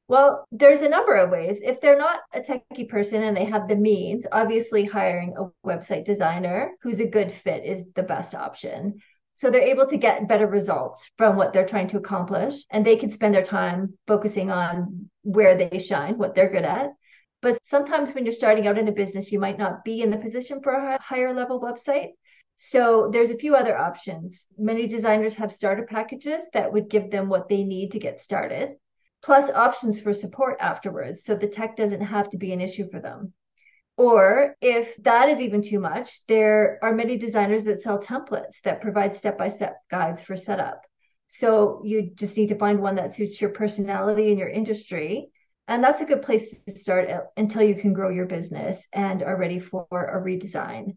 Well, 0.08 0.46
there's 0.50 0.80
a 0.80 0.88
number 0.88 1.14
of 1.14 1.28
ways. 1.28 1.60
If 1.62 1.82
they're 1.82 1.98
not 1.98 2.20
a 2.32 2.40
techie 2.40 2.88
person 2.88 3.22
and 3.22 3.36
they 3.36 3.44
have 3.44 3.68
the 3.68 3.76
means, 3.76 4.26
obviously 4.32 4.84
hiring 4.84 5.34
a 5.36 5.50
website 5.66 6.06
designer 6.06 6.72
who's 6.82 6.98
a 7.00 7.06
good 7.06 7.30
fit 7.30 7.66
is 7.66 7.84
the 7.94 8.02
best 8.02 8.34
option. 8.34 9.00
So 9.34 9.50
they're 9.50 9.60
able 9.60 9.86
to 9.86 9.98
get 9.98 10.26
better 10.26 10.46
results 10.46 11.10
from 11.18 11.36
what 11.36 11.52
they're 11.52 11.66
trying 11.66 11.88
to 11.88 11.98
accomplish 11.98 12.54
and 12.70 12.84
they 12.86 12.96
can 12.96 13.10
spend 13.10 13.34
their 13.34 13.44
time 13.44 13.98
focusing 14.06 14.50
on 14.50 15.10
where 15.24 15.54
they 15.54 15.78
shine, 15.78 16.16
what 16.16 16.34
they're 16.34 16.50
good 16.50 16.64
at. 16.64 16.88
But 17.42 17.58
sometimes 17.62 18.14
when 18.14 18.24
you're 18.24 18.32
starting 18.32 18.66
out 18.66 18.78
in 18.78 18.88
a 18.88 18.92
business, 18.92 19.30
you 19.30 19.38
might 19.38 19.58
not 19.58 19.84
be 19.84 20.00
in 20.00 20.10
the 20.10 20.16
position 20.16 20.62
for 20.62 20.72
a 20.72 21.00
higher 21.02 21.34
level 21.34 21.60
website. 21.60 22.12
So 22.56 23.10
there's 23.12 23.30
a 23.30 23.36
few 23.36 23.54
other 23.54 23.76
options. 23.76 24.46
Many 24.56 24.86
designers 24.88 25.34
have 25.34 25.52
starter 25.52 25.84
packages 25.84 26.48
that 26.54 26.72
would 26.72 26.88
give 26.88 27.10
them 27.10 27.28
what 27.28 27.50
they 27.50 27.62
need 27.62 27.92
to 27.92 27.98
get 27.98 28.22
started 28.22 28.70
plus 29.22 29.50
options 29.50 30.00
for 30.00 30.14
support 30.14 30.56
afterwards. 30.60 31.24
So 31.24 31.34
the 31.34 31.48
tech 31.48 31.76
doesn't 31.76 32.00
have 32.00 32.30
to 32.30 32.38
be 32.38 32.52
an 32.52 32.60
issue 32.60 32.88
for 32.90 33.00
them. 33.00 33.32
Or 33.96 34.54
if 34.60 34.94
that 35.02 35.28
is 35.28 35.40
even 35.40 35.60
too 35.60 35.80
much, 35.80 36.24
there 36.26 36.78
are 36.82 36.94
many 36.94 37.18
designers 37.18 37.64
that 37.64 37.82
sell 37.82 37.98
templates 37.98 38.60
that 38.62 38.80
provide 38.80 39.16
step 39.16 39.36
by 39.36 39.48
step 39.48 39.78
guides 39.90 40.22
for 40.22 40.36
setup. 40.36 40.82
So 41.26 41.82
you 41.84 42.10
just 42.14 42.36
need 42.36 42.48
to 42.48 42.58
find 42.58 42.80
one 42.80 42.94
that 42.94 43.14
suits 43.14 43.40
your 43.40 43.50
personality 43.50 44.30
and 44.30 44.38
your 44.38 44.48
industry. 44.48 45.30
And 45.66 45.82
that's 45.82 46.00
a 46.00 46.06
good 46.06 46.22
place 46.22 46.62
to 46.62 46.72
start 46.72 47.10
uh, 47.10 47.22
until 47.36 47.62
you 47.62 47.74
can 47.74 47.92
grow 47.92 48.08
your 48.08 48.26
business 48.26 48.86
and 48.92 49.22
are 49.22 49.36
ready 49.36 49.58
for 49.58 49.86
a 49.90 50.22
redesign. 50.22 50.96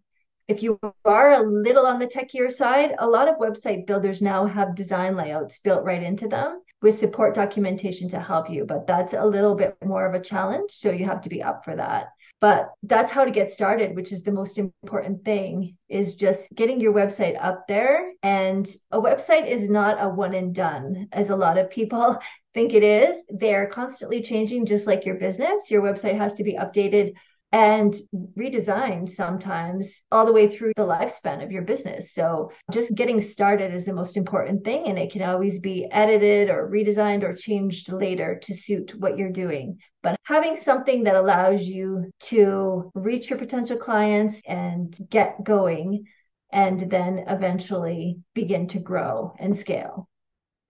If 0.52 0.62
you 0.62 0.78
are 1.06 1.32
a 1.32 1.42
little 1.44 1.86
on 1.86 1.98
the 1.98 2.08
techier 2.08 2.52
side, 2.52 2.94
a 3.00 3.08
lot 3.08 3.30
of 3.30 3.38
website 3.38 3.88
builders 3.88 4.22
now 4.22 4.46
have 4.46 4.76
design 4.76 5.16
layouts 5.16 5.60
built 5.60 5.86
right 5.86 6.04
into 6.04 6.28
them 6.28 6.62
with 6.82 7.00
support 7.00 7.34
documentation 7.34 8.10
to 8.10 8.20
help 8.20 8.50
you. 8.50 8.66
But 8.66 8.86
that's 8.86 9.14
a 9.14 9.26
little 9.26 9.56
bit 9.56 9.78
more 9.82 10.06
of 10.06 10.14
a 10.14 10.20
challenge. 10.20 10.72
So 10.72 10.92
you 10.92 11.06
have 11.06 11.22
to 11.22 11.30
be 11.30 11.42
up 11.42 11.64
for 11.64 11.78
that. 11.78 12.08
But 12.42 12.70
that's 12.84 13.14
how 13.14 13.24
to 13.24 13.32
get 13.32 13.54
started, 13.54 13.96
which 13.96 14.12
is 14.12 14.24
the 14.24 14.34
most 14.34 14.58
important 14.58 15.24
thing 15.24 15.78
is 15.88 16.16
just 16.16 16.54
getting 16.54 16.82
your 16.82 16.92
website 16.92 17.42
up 17.42 17.66
there. 17.70 18.12
And 18.22 18.68
a 18.92 19.00
website 19.00 19.48
is 19.48 19.70
not 19.70 20.04
a 20.04 20.10
one 20.10 20.34
and 20.34 20.54
done, 20.54 21.08
as 21.14 21.30
a 21.30 21.36
lot 21.38 21.60
of 21.60 21.70
people 21.70 22.18
think 22.54 22.74
it 22.74 22.84
is. 22.84 23.24
They're 23.30 23.68
constantly 23.68 24.22
changing, 24.22 24.66
just 24.66 24.86
like 24.86 25.06
your 25.06 25.16
business. 25.16 25.72
Your 25.72 25.82
website 25.82 26.18
has 26.18 26.34
to 26.34 26.44
be 26.44 26.56
updated 26.56 27.14
and 27.52 27.96
redesigned 28.38 29.10
sometimes 29.10 30.02
all 30.12 30.26
the 30.26 30.34
way 30.34 30.48
through 30.48 30.72
the 30.78 30.86
lifespan 30.86 31.44
of 31.44 31.52
your 31.52 31.64
business. 31.64 32.14
So 32.14 32.52
just 32.72 32.96
getting 32.96 33.22
started 33.22 33.74
is 33.74 33.86
the 33.86 33.94
most 33.94 34.16
important 34.16 34.64
thing, 34.64 34.86
and 34.88 34.98
it 34.98 35.12
can 35.12 35.22
always 35.22 35.60
be 35.60 35.88
edited 35.92 36.50
or 36.50 36.70
redesigned 36.70 37.24
or 37.24 37.36
changed 37.36 37.92
later 37.92 38.40
to 38.44 38.54
suit 38.54 38.94
what 38.98 39.18
you're 39.18 39.32
doing. 39.32 39.80
But 40.02 40.18
having 40.24 40.56
something 40.56 41.04
that 41.04 41.16
allows 41.16 41.66
you 41.66 42.10
to 42.22 42.90
reach 42.96 43.30
your 43.30 43.40
potential 43.40 43.78
clients 43.78 44.42
and 44.48 44.96
get 45.10 45.44
going 45.44 46.06
and 46.54 46.90
then 46.90 47.26
eventually 47.28 48.20
begin 48.34 48.68
to 48.68 48.80
grow 48.80 49.34
and 49.40 49.58
scale. 49.58 50.08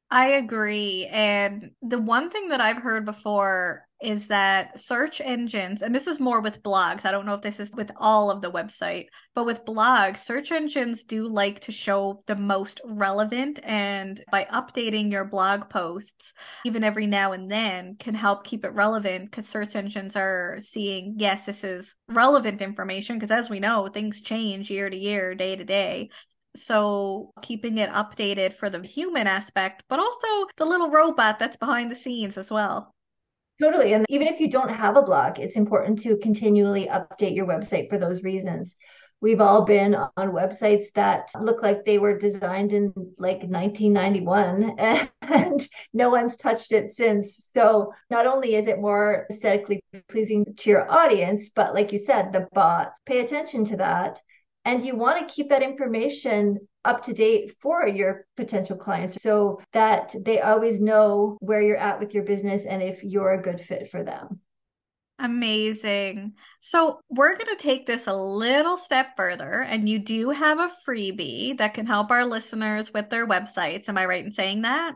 I 0.09 0.31
agree. 0.31 1.07
And 1.09 1.71
the 1.81 1.99
one 1.99 2.29
thing 2.29 2.49
that 2.49 2.59
I've 2.59 2.81
heard 2.81 3.05
before 3.05 3.87
is 4.01 4.27
that 4.27 4.79
search 4.79 5.21
engines, 5.21 5.81
and 5.81 5.93
this 5.93 6.07
is 6.07 6.19
more 6.19 6.41
with 6.41 6.63
blogs, 6.63 7.05
I 7.05 7.11
don't 7.11 7.25
know 7.25 7.35
if 7.35 7.41
this 7.41 7.59
is 7.59 7.71
with 7.71 7.91
all 7.97 8.31
of 8.31 8.41
the 8.41 8.51
website, 8.51 9.05
but 9.35 9.45
with 9.45 9.65
blogs, 9.65 10.19
search 10.19 10.51
engines 10.51 11.03
do 11.03 11.27
like 11.27 11.61
to 11.61 11.71
show 11.71 12.19
the 12.25 12.35
most 12.35 12.81
relevant. 12.83 13.59
And 13.63 14.23
by 14.31 14.45
updating 14.45 15.11
your 15.11 15.25
blog 15.25 15.69
posts, 15.69 16.33
even 16.65 16.83
every 16.83 17.05
now 17.05 17.31
and 17.31 17.49
then, 17.49 17.95
can 17.99 18.15
help 18.15 18.43
keep 18.43 18.65
it 18.65 18.73
relevant 18.73 19.29
because 19.29 19.47
search 19.47 19.75
engines 19.75 20.15
are 20.15 20.57
seeing, 20.61 21.15
yes, 21.17 21.45
this 21.45 21.63
is 21.63 21.95
relevant 22.07 22.61
information. 22.61 23.17
Because 23.17 23.31
as 23.31 23.49
we 23.49 23.59
know, 23.59 23.87
things 23.87 24.21
change 24.21 24.71
year 24.71 24.89
to 24.89 24.97
year, 24.97 25.35
day 25.35 25.55
to 25.55 25.63
day. 25.63 26.09
So 26.55 27.31
keeping 27.41 27.77
it 27.77 27.89
updated 27.91 28.53
for 28.53 28.69
the 28.69 28.81
human 28.85 29.27
aspect, 29.27 29.83
but 29.87 29.99
also 29.99 30.27
the 30.57 30.65
little 30.65 30.89
robot 30.89 31.39
that's 31.39 31.55
behind 31.55 31.91
the 31.91 31.95
scenes 31.95 32.37
as 32.37 32.51
well. 32.51 32.93
Totally. 33.61 33.93
And 33.93 34.05
even 34.09 34.27
if 34.27 34.39
you 34.39 34.49
don't 34.49 34.71
have 34.71 34.97
a 34.97 35.03
blog, 35.03 35.37
it's 35.37 35.55
important 35.55 35.99
to 35.99 36.17
continually 36.17 36.87
update 36.87 37.35
your 37.35 37.45
website 37.45 37.89
for 37.89 37.99
those 37.99 38.23
reasons. 38.23 38.75
We've 39.21 39.39
all 39.39 39.65
been 39.65 39.93
on 39.93 40.31
websites 40.31 40.87
that 40.95 41.29
look 41.39 41.61
like 41.61 41.85
they 41.85 41.99
were 41.99 42.17
designed 42.17 42.73
in 42.73 42.91
like 43.19 43.43
1991 43.43 44.79
and 45.21 45.67
no 45.93 46.09
one's 46.09 46.37
touched 46.37 46.71
it 46.71 46.95
since. 46.95 47.39
So 47.53 47.93
not 48.09 48.25
only 48.25 48.55
is 48.55 48.65
it 48.65 48.79
more 48.79 49.27
aesthetically 49.29 49.83
pleasing 50.09 50.43
to 50.57 50.69
your 50.71 50.91
audience, 50.91 51.49
but 51.49 51.75
like 51.75 51.91
you 51.91 51.99
said, 51.99 52.33
the 52.33 52.47
bots 52.53 52.99
pay 53.05 53.19
attention 53.19 53.65
to 53.65 53.77
that 53.77 54.19
and 54.65 54.83
you 54.83 54.95
want 54.95 55.19
to 55.19 55.33
keep 55.33 55.49
that 55.49 55.61
information 55.61 56.57
up 56.83 57.03
to 57.03 57.13
date 57.13 57.55
for 57.59 57.87
your 57.87 58.25
potential 58.37 58.75
clients 58.75 59.21
so 59.21 59.59
that 59.73 60.15
they 60.23 60.41
always 60.41 60.79
know 60.79 61.37
where 61.39 61.61
you're 61.61 61.77
at 61.77 61.99
with 61.99 62.13
your 62.13 62.23
business 62.23 62.65
and 62.65 62.81
if 62.81 63.03
you're 63.03 63.33
a 63.33 63.41
good 63.41 63.61
fit 63.61 63.91
for 63.91 64.03
them. 64.03 64.39
Amazing. 65.19 66.33
So, 66.61 66.99
we're 67.09 67.35
going 67.35 67.55
to 67.55 67.61
take 67.61 67.85
this 67.85 68.07
a 68.07 68.15
little 68.15 68.75
step 68.75 69.15
further, 69.15 69.61
and 69.61 69.87
you 69.87 69.99
do 69.99 70.31
have 70.31 70.57
a 70.57 70.71
freebie 70.87 71.55
that 71.59 71.75
can 71.75 71.85
help 71.85 72.09
our 72.09 72.25
listeners 72.25 72.91
with 72.91 73.11
their 73.11 73.27
websites. 73.27 73.87
Am 73.87 73.99
I 73.99 74.05
right 74.05 74.25
in 74.25 74.31
saying 74.31 74.63
that? 74.63 74.95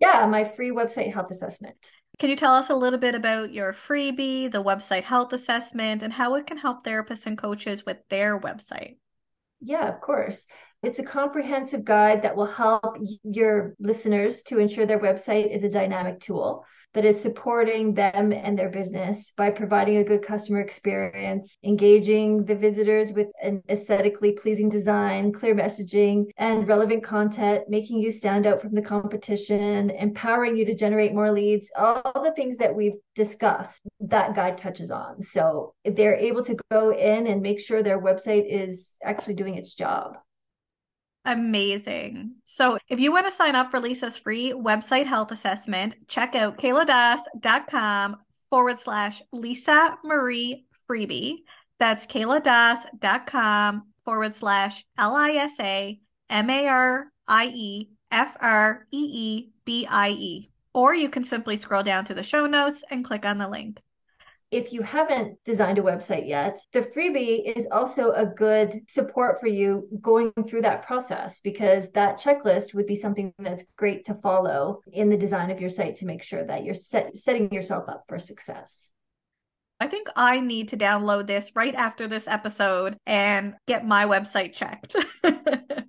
Yeah, 0.00 0.26
my 0.26 0.44
free 0.44 0.70
website 0.70 1.14
health 1.14 1.30
assessment. 1.30 1.76
Can 2.18 2.28
you 2.28 2.36
tell 2.36 2.54
us 2.54 2.68
a 2.68 2.74
little 2.74 2.98
bit 2.98 3.14
about 3.14 3.52
your 3.54 3.72
freebie, 3.72 4.50
the 4.50 4.62
website 4.62 5.04
health 5.04 5.32
assessment, 5.32 6.02
and 6.02 6.12
how 6.12 6.34
it 6.34 6.46
can 6.46 6.58
help 6.58 6.84
therapists 6.84 7.26
and 7.26 7.38
coaches 7.38 7.86
with 7.86 7.98
their 8.10 8.38
website? 8.38 8.96
Yeah, 9.60 9.88
of 9.88 10.00
course. 10.00 10.44
It's 10.82 11.00
a 11.00 11.04
comprehensive 11.04 11.84
guide 11.84 12.22
that 12.22 12.36
will 12.36 12.46
help 12.46 12.96
your 13.24 13.74
listeners 13.80 14.42
to 14.44 14.58
ensure 14.58 14.86
their 14.86 15.00
website 15.00 15.50
is 15.50 15.64
a 15.64 15.68
dynamic 15.68 16.20
tool. 16.20 16.64
that 16.94 17.04
is 17.04 17.20
supporting 17.20 17.92
them 17.94 18.32
and 18.32 18.58
their 18.58 18.70
business 18.70 19.32
by 19.36 19.50
providing 19.50 19.98
a 19.98 20.04
good 20.04 20.22
customer 20.22 20.60
experience, 20.60 21.56
engaging 21.62 22.44
the 22.44 22.54
visitors 22.54 23.12
with 23.12 23.28
an 23.42 23.62
aesthetically 23.68 24.32
pleasing 24.32 24.68
design, 24.68 25.32
clear 25.32 25.54
messaging, 25.54 26.24
and 26.38 26.66
relevant 26.66 27.04
content, 27.04 27.68
making 27.68 27.98
you 27.98 28.10
stand 28.10 28.46
out 28.46 28.60
from 28.60 28.74
the 28.74 28.82
competition, 28.82 29.90
empowering 29.90 30.56
you 30.56 30.64
to 30.64 30.74
generate 30.74 31.12
more 31.14 31.30
leads, 31.30 31.70
all 31.76 32.22
the 32.24 32.32
things 32.34 32.56
that 32.56 32.74
we've 32.74 32.98
discussed 33.14 33.82
that 34.00 34.34
guide 34.34 34.56
touches 34.56 34.90
on. 34.90 35.22
So 35.22 35.74
they're 35.84 36.16
able 36.16 36.42
to 36.44 36.56
go 36.70 36.92
in 36.92 37.26
and 37.26 37.42
make 37.42 37.60
sure 37.60 37.82
their 37.82 38.00
website 38.00 38.46
is 38.48 38.96
actually 39.04 39.34
doing 39.34 39.56
its 39.56 39.74
job. 39.74 40.16
Amazing. 41.24 42.36
So 42.44 42.78
if 42.88 43.00
you 43.00 43.12
want 43.12 43.26
to 43.26 43.32
sign 43.32 43.54
up 43.54 43.70
for 43.70 43.80
Lisa's 43.80 44.16
free 44.16 44.52
website 44.52 45.06
health 45.06 45.30
assessment, 45.30 45.94
check 46.08 46.34
out 46.34 46.58
kayladas.com 46.58 48.16
forward 48.50 48.80
slash 48.80 49.20
Lisa 49.32 49.98
Marie 50.04 50.64
freebie. 50.88 51.38
That's 51.78 52.06
kayladas.com 52.06 53.82
forward 54.04 54.34
slash 54.34 54.84
L 54.96 55.14
I 55.14 55.32
S 55.32 55.60
A 55.60 56.00
M 56.30 56.50
A 56.50 56.66
R 56.66 57.06
I 57.26 57.46
E 57.54 57.88
F 58.10 58.36
R 58.40 58.86
E 58.90 59.10
E 59.12 59.50
B 59.64 59.86
I 59.88 60.10
E. 60.10 60.50
Or 60.72 60.94
you 60.94 61.08
can 61.08 61.24
simply 61.24 61.56
scroll 61.56 61.82
down 61.82 62.04
to 62.06 62.14
the 62.14 62.22
show 62.22 62.46
notes 62.46 62.84
and 62.90 63.04
click 63.04 63.26
on 63.26 63.38
the 63.38 63.48
link 63.48 63.80
if 64.50 64.72
you 64.72 64.82
haven't 64.82 65.36
designed 65.44 65.78
a 65.78 65.82
website 65.82 66.26
yet, 66.26 66.58
the 66.72 66.80
freebie 66.80 67.56
is 67.56 67.66
also 67.70 68.12
a 68.12 68.24
good 68.24 68.80
support 68.88 69.40
for 69.40 69.46
you 69.46 69.86
going 70.00 70.32
through 70.48 70.62
that 70.62 70.86
process 70.86 71.40
because 71.40 71.90
that 71.90 72.18
checklist 72.18 72.72
would 72.72 72.86
be 72.86 72.96
something 72.96 73.32
that's 73.38 73.64
great 73.76 74.04
to 74.06 74.14
follow 74.14 74.80
in 74.92 75.10
the 75.10 75.16
design 75.16 75.50
of 75.50 75.60
your 75.60 75.70
site 75.70 75.96
to 75.96 76.06
make 76.06 76.22
sure 76.22 76.44
that 76.44 76.64
you're 76.64 76.74
set, 76.74 77.16
setting 77.16 77.52
yourself 77.52 77.88
up 77.88 78.04
for 78.08 78.18
success. 78.18 78.90
I 79.80 79.86
think 79.86 80.08
I 80.16 80.40
need 80.40 80.70
to 80.70 80.76
download 80.76 81.26
this 81.26 81.52
right 81.54 81.74
after 81.74 82.08
this 82.08 82.26
episode 82.26 82.96
and 83.06 83.54
get 83.68 83.86
my 83.86 84.06
website 84.06 84.52
checked. 84.54 84.96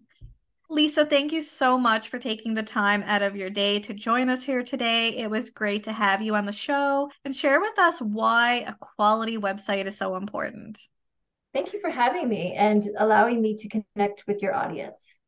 Lisa, 0.71 1.03
thank 1.03 1.31
you 1.31 1.41
so 1.41 1.79
much 1.79 2.09
for 2.09 2.19
taking 2.19 2.53
the 2.53 2.61
time 2.61 3.03
out 3.07 3.23
of 3.23 3.35
your 3.35 3.49
day 3.49 3.79
to 3.79 3.93
join 3.93 4.29
us 4.29 4.43
here 4.43 4.63
today. 4.63 5.17
It 5.17 5.29
was 5.29 5.49
great 5.49 5.83
to 5.85 5.91
have 5.91 6.21
you 6.21 6.35
on 6.35 6.45
the 6.45 6.51
show 6.51 7.09
and 7.25 7.35
share 7.35 7.59
with 7.59 7.77
us 7.79 7.99
why 7.99 8.65
a 8.67 8.73
quality 8.73 9.35
website 9.35 9.87
is 9.87 9.97
so 9.97 10.15
important. 10.15 10.79
Thank 11.55 11.73
you 11.73 11.81
for 11.81 11.89
having 11.89 12.29
me 12.29 12.53
and 12.53 12.87
allowing 12.99 13.41
me 13.41 13.57
to 13.57 13.67
connect 13.67 14.27
with 14.27 14.43
your 14.43 14.53
audience. 14.53 15.19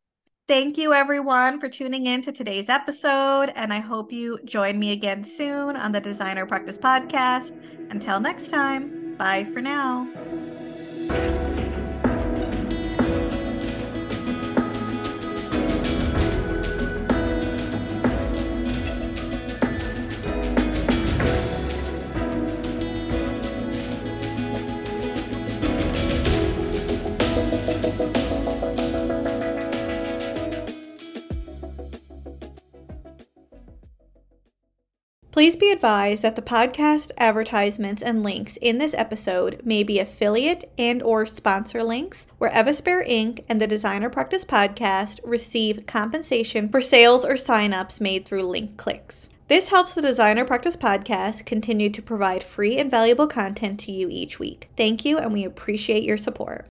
Thank 0.48 0.78
you, 0.78 0.94
everyone, 0.94 1.60
for 1.60 1.70
tuning 1.70 2.06
in 2.06 2.22
to 2.22 2.32
today's 2.32 2.70
episode. 2.70 3.52
And 3.56 3.74
I 3.74 3.80
hope 3.80 4.12
you 4.12 4.38
join 4.46 4.78
me 4.78 4.92
again 4.92 5.24
soon 5.24 5.76
on 5.76 5.92
the 5.92 6.02
Designer 6.02 6.46
Practice 6.46 6.78
Podcast. 6.78 7.60
Until 7.90 8.20
next 8.20 8.50
time, 8.50 9.16
bye 9.18 9.46
for 9.46 9.62
now. 9.62 10.08
Please 35.42 35.56
be 35.56 35.72
advised 35.72 36.22
that 36.22 36.36
the 36.36 36.42
podcast 36.44 37.10
advertisements 37.18 38.04
and 38.04 38.22
links 38.22 38.58
in 38.58 38.78
this 38.78 38.94
episode 38.94 39.60
may 39.64 39.82
be 39.82 39.98
affiliate 39.98 40.72
and 40.78 41.02
or 41.02 41.26
sponsor 41.26 41.84
links 41.84 42.28
where 42.38 42.52
Evaspare 42.52 43.04
Inc. 43.10 43.44
and 43.50 43.60
the 43.60 43.66
Designer 43.66 44.12
Practice 44.12 44.46
podcast 44.46 45.20
receive 45.24 45.88
compensation 45.88 46.70
for 46.70 46.80
sales 46.80 47.26
or 47.26 47.34
signups 47.34 48.00
made 48.00 48.24
through 48.24 48.44
link 48.44 48.78
clicks. 48.78 49.32
This 49.48 49.70
helps 49.70 49.96
the 49.96 50.04
Designer 50.04 50.46
Practice 50.46 50.78
podcast 50.78 51.48
continue 51.48 51.90
to 51.90 52.04
provide 52.04 52.44
free 52.44 52.78
and 52.78 52.92
valuable 52.92 53.26
content 53.26 53.80
to 53.80 53.92
you 53.92 54.10
each 54.12 54.38
week. 54.38 54.70
Thank 54.78 55.04
you 55.04 55.18
and 55.18 55.34
we 55.34 55.44
appreciate 55.44 56.04
your 56.04 56.20
support. 56.20 56.68